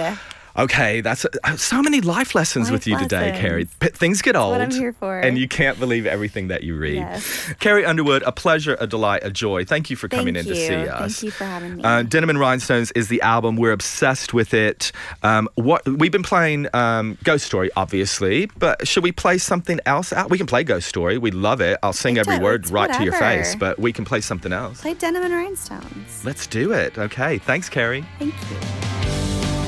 Okay, 0.58 1.00
that's 1.00 1.24
uh, 1.24 1.56
so 1.56 1.82
many 1.82 2.00
life 2.00 2.34
lessons 2.34 2.70
with 2.70 2.86
Life 2.86 2.86
you 2.86 2.98
today, 2.98 3.26
lessons. 3.30 3.40
Carrie. 3.40 3.68
P- 3.80 3.88
things 3.88 4.22
get 4.22 4.36
old, 4.36 4.52
what 4.52 4.60
I'm 4.60 4.70
here 4.70 4.92
for. 4.92 5.18
and 5.18 5.38
you 5.38 5.48
can't 5.48 5.78
believe 5.78 6.06
everything 6.06 6.48
that 6.48 6.62
you 6.62 6.76
read. 6.76 6.96
Yes. 6.96 7.52
Carrie 7.60 7.84
Underwood, 7.84 8.22
a 8.24 8.32
pleasure, 8.32 8.76
a 8.80 8.86
delight, 8.86 9.22
a 9.24 9.30
joy. 9.30 9.64
Thank 9.64 9.90
you 9.90 9.96
for 9.96 10.08
coming 10.08 10.34
Thank 10.34 10.46
in 10.48 10.52
to 10.54 10.58
see 10.58 10.74
us. 10.88 11.14
Thank 11.14 11.22
you 11.22 11.30
for 11.30 11.44
having 11.44 11.76
me. 11.76 11.82
Uh, 11.84 12.02
Denim 12.02 12.30
and 12.30 12.38
Rhinestones 12.40 12.90
is 12.92 13.08
the 13.08 13.22
album. 13.22 13.56
We're 13.56 13.72
obsessed 13.72 14.34
with 14.34 14.52
it. 14.54 14.92
Um, 15.22 15.48
what 15.54 15.86
we've 15.88 16.12
been 16.12 16.22
playing 16.22 16.66
um, 16.74 17.16
Ghost 17.24 17.46
Story, 17.46 17.70
obviously, 17.76 18.46
but 18.58 18.86
should 18.86 19.04
we 19.04 19.12
play 19.12 19.38
something 19.38 19.78
else 19.86 20.12
out? 20.12 20.30
We 20.30 20.38
can 20.38 20.46
play 20.46 20.64
Ghost 20.64 20.88
Story. 20.88 21.16
We 21.18 21.30
love 21.30 21.60
it. 21.60 21.78
I'll 21.82 21.92
sing 21.92 22.18
every 22.18 22.38
word 22.38 22.68
right 22.70 22.92
to 22.92 23.04
your 23.04 23.12
face, 23.14 23.54
but 23.54 23.78
we 23.78 23.92
can 23.92 24.04
play 24.04 24.20
something 24.20 24.52
else. 24.52 24.80
Play 24.82 24.94
Denim 24.94 25.22
and 25.22 25.32
Rhinestones. 25.32 26.24
Let's 26.24 26.46
do 26.46 26.72
it. 26.72 26.98
Okay. 26.98 27.38
Thanks, 27.38 27.68
Carrie. 27.68 28.04
Thank 28.18 28.34
you. 28.50 29.09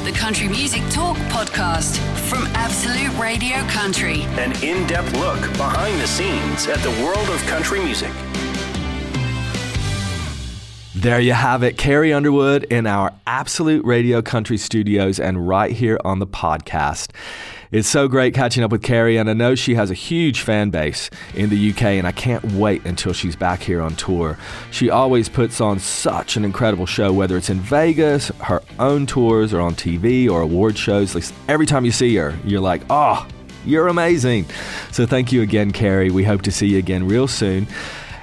The 0.04 0.10
Country 0.10 0.48
Music 0.48 0.82
Talk 0.90 1.16
podcast 1.28 1.96
from 2.28 2.44
Absolute 2.56 3.16
Radio 3.20 3.58
Country. 3.68 4.22
An 4.36 4.50
in 4.60 4.84
depth 4.88 5.12
look 5.14 5.40
behind 5.52 6.00
the 6.00 6.08
scenes 6.08 6.66
at 6.66 6.80
the 6.80 6.90
world 7.04 7.28
of 7.28 7.40
country 7.46 7.78
music. 7.78 8.10
There 10.92 11.20
you 11.20 11.34
have 11.34 11.62
it, 11.62 11.78
Carrie 11.78 12.12
Underwood 12.12 12.64
in 12.64 12.88
our 12.88 13.12
Absolute 13.28 13.84
Radio 13.84 14.22
Country 14.22 14.56
studios 14.56 15.20
and 15.20 15.46
right 15.46 15.70
here 15.70 16.00
on 16.04 16.18
the 16.18 16.26
podcast. 16.26 17.10
It's 17.72 17.88
so 17.88 18.06
great 18.06 18.34
catching 18.34 18.62
up 18.62 18.70
with 18.70 18.82
Carrie, 18.82 19.16
and 19.16 19.30
I 19.30 19.32
know 19.32 19.54
she 19.54 19.76
has 19.76 19.90
a 19.90 19.94
huge 19.94 20.42
fan 20.42 20.68
base 20.68 21.08
in 21.34 21.48
the 21.48 21.70
UK, 21.70 21.82
and 21.82 22.06
I 22.06 22.12
can't 22.12 22.44
wait 22.52 22.84
until 22.84 23.14
she's 23.14 23.34
back 23.34 23.62
here 23.62 23.80
on 23.80 23.96
tour. 23.96 24.36
She 24.70 24.90
always 24.90 25.30
puts 25.30 25.58
on 25.58 25.78
such 25.78 26.36
an 26.36 26.44
incredible 26.44 26.84
show, 26.84 27.14
whether 27.14 27.34
it's 27.34 27.48
in 27.48 27.60
Vegas, 27.60 28.28
her 28.42 28.60
own 28.78 29.06
tours, 29.06 29.54
or 29.54 29.62
on 29.62 29.74
TV 29.74 30.28
or 30.28 30.42
award 30.42 30.76
shows. 30.76 31.32
Every 31.48 31.64
time 31.64 31.86
you 31.86 31.92
see 31.92 32.14
her, 32.16 32.36
you're 32.44 32.60
like, 32.60 32.82
oh, 32.90 33.26
you're 33.64 33.88
amazing. 33.88 34.44
So 34.90 35.06
thank 35.06 35.32
you 35.32 35.40
again, 35.40 35.70
Carrie. 35.70 36.10
We 36.10 36.24
hope 36.24 36.42
to 36.42 36.52
see 36.52 36.66
you 36.66 36.78
again 36.78 37.08
real 37.08 37.26
soon. 37.26 37.66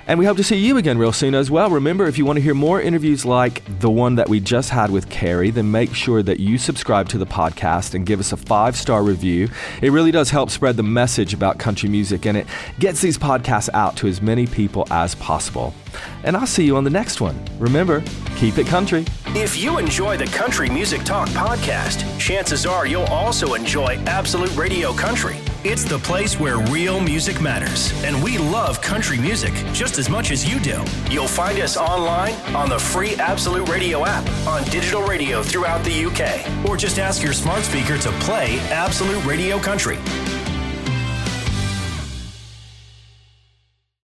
And 0.09 0.17
we 0.17 0.25
hope 0.25 0.37
to 0.37 0.43
see 0.43 0.55
you 0.55 0.77
again 0.77 0.97
real 0.97 1.13
soon 1.13 1.35
as 1.35 1.51
well. 1.51 1.69
Remember, 1.69 2.07
if 2.07 2.17
you 2.17 2.25
want 2.25 2.37
to 2.37 2.41
hear 2.41 2.55
more 2.55 2.81
interviews 2.81 3.25
like 3.25 3.61
the 3.79 3.91
one 3.91 4.15
that 4.15 4.27
we 4.27 4.39
just 4.39 4.71
had 4.71 4.89
with 4.89 5.07
Carrie, 5.07 5.51
then 5.51 5.69
make 5.69 5.93
sure 5.93 6.23
that 6.23 6.39
you 6.39 6.57
subscribe 6.57 7.07
to 7.09 7.19
the 7.19 7.27
podcast 7.27 7.93
and 7.93 8.07
give 8.07 8.19
us 8.19 8.31
a 8.31 8.37
five 8.37 8.75
star 8.75 9.03
review. 9.03 9.49
It 9.83 9.91
really 9.91 10.09
does 10.09 10.31
help 10.31 10.49
spread 10.49 10.77
the 10.77 10.83
message 10.83 11.35
about 11.35 11.59
country 11.59 11.89
music 11.89 12.25
and 12.25 12.35
it 12.35 12.47
gets 12.79 13.01
these 13.01 13.19
podcasts 13.19 13.69
out 13.75 13.97
to 13.97 14.07
as 14.07 14.19
many 14.19 14.47
people 14.47 14.87
as 14.89 15.13
possible. 15.13 15.75
And 16.23 16.35
I'll 16.35 16.47
see 16.47 16.65
you 16.65 16.75
on 16.75 16.85
the 16.85 16.89
next 16.89 17.21
one. 17.21 17.39
Remember, 17.59 18.03
keep 18.35 18.57
it 18.57 18.65
country. 18.65 19.05
If 19.27 19.61
you 19.61 19.77
enjoy 19.77 20.17
the 20.17 20.25
Country 20.25 20.71
Music 20.71 21.03
Talk 21.03 21.29
podcast, 21.29 22.19
chances 22.19 22.65
are 22.65 22.87
you'll 22.87 23.03
also 23.03 23.53
enjoy 23.53 24.01
Absolute 24.07 24.55
Radio 24.55 24.91
Country. 24.91 25.37
It's 25.65 25.83
the 25.83 25.99
place 25.99 26.39
where 26.39 26.57
real 26.71 27.01
music 27.01 27.41
matters, 27.41 27.91
and 28.05 28.23
we 28.23 28.37
love 28.37 28.81
country 28.81 29.17
music 29.17 29.53
just 29.73 29.97
as 29.97 30.09
much 30.09 30.31
as 30.31 30.49
you 30.49 30.57
do. 30.61 30.81
You'll 31.11 31.27
find 31.27 31.59
us 31.59 31.75
online 31.75 32.33
on 32.55 32.69
the 32.69 32.79
free 32.79 33.15
Absolute 33.15 33.67
Radio 33.67 34.05
app, 34.05 34.25
on 34.47 34.63
digital 34.71 35.01
radio 35.01 35.43
throughout 35.43 35.83
the 35.83 36.05
UK, 36.05 36.65
or 36.65 36.77
just 36.77 36.97
ask 36.97 37.21
your 37.21 37.33
smart 37.33 37.63
speaker 37.63 37.97
to 37.97 38.09
play 38.21 38.57
Absolute 38.69 39.25
Radio 39.25 39.59
Country. 39.59 39.97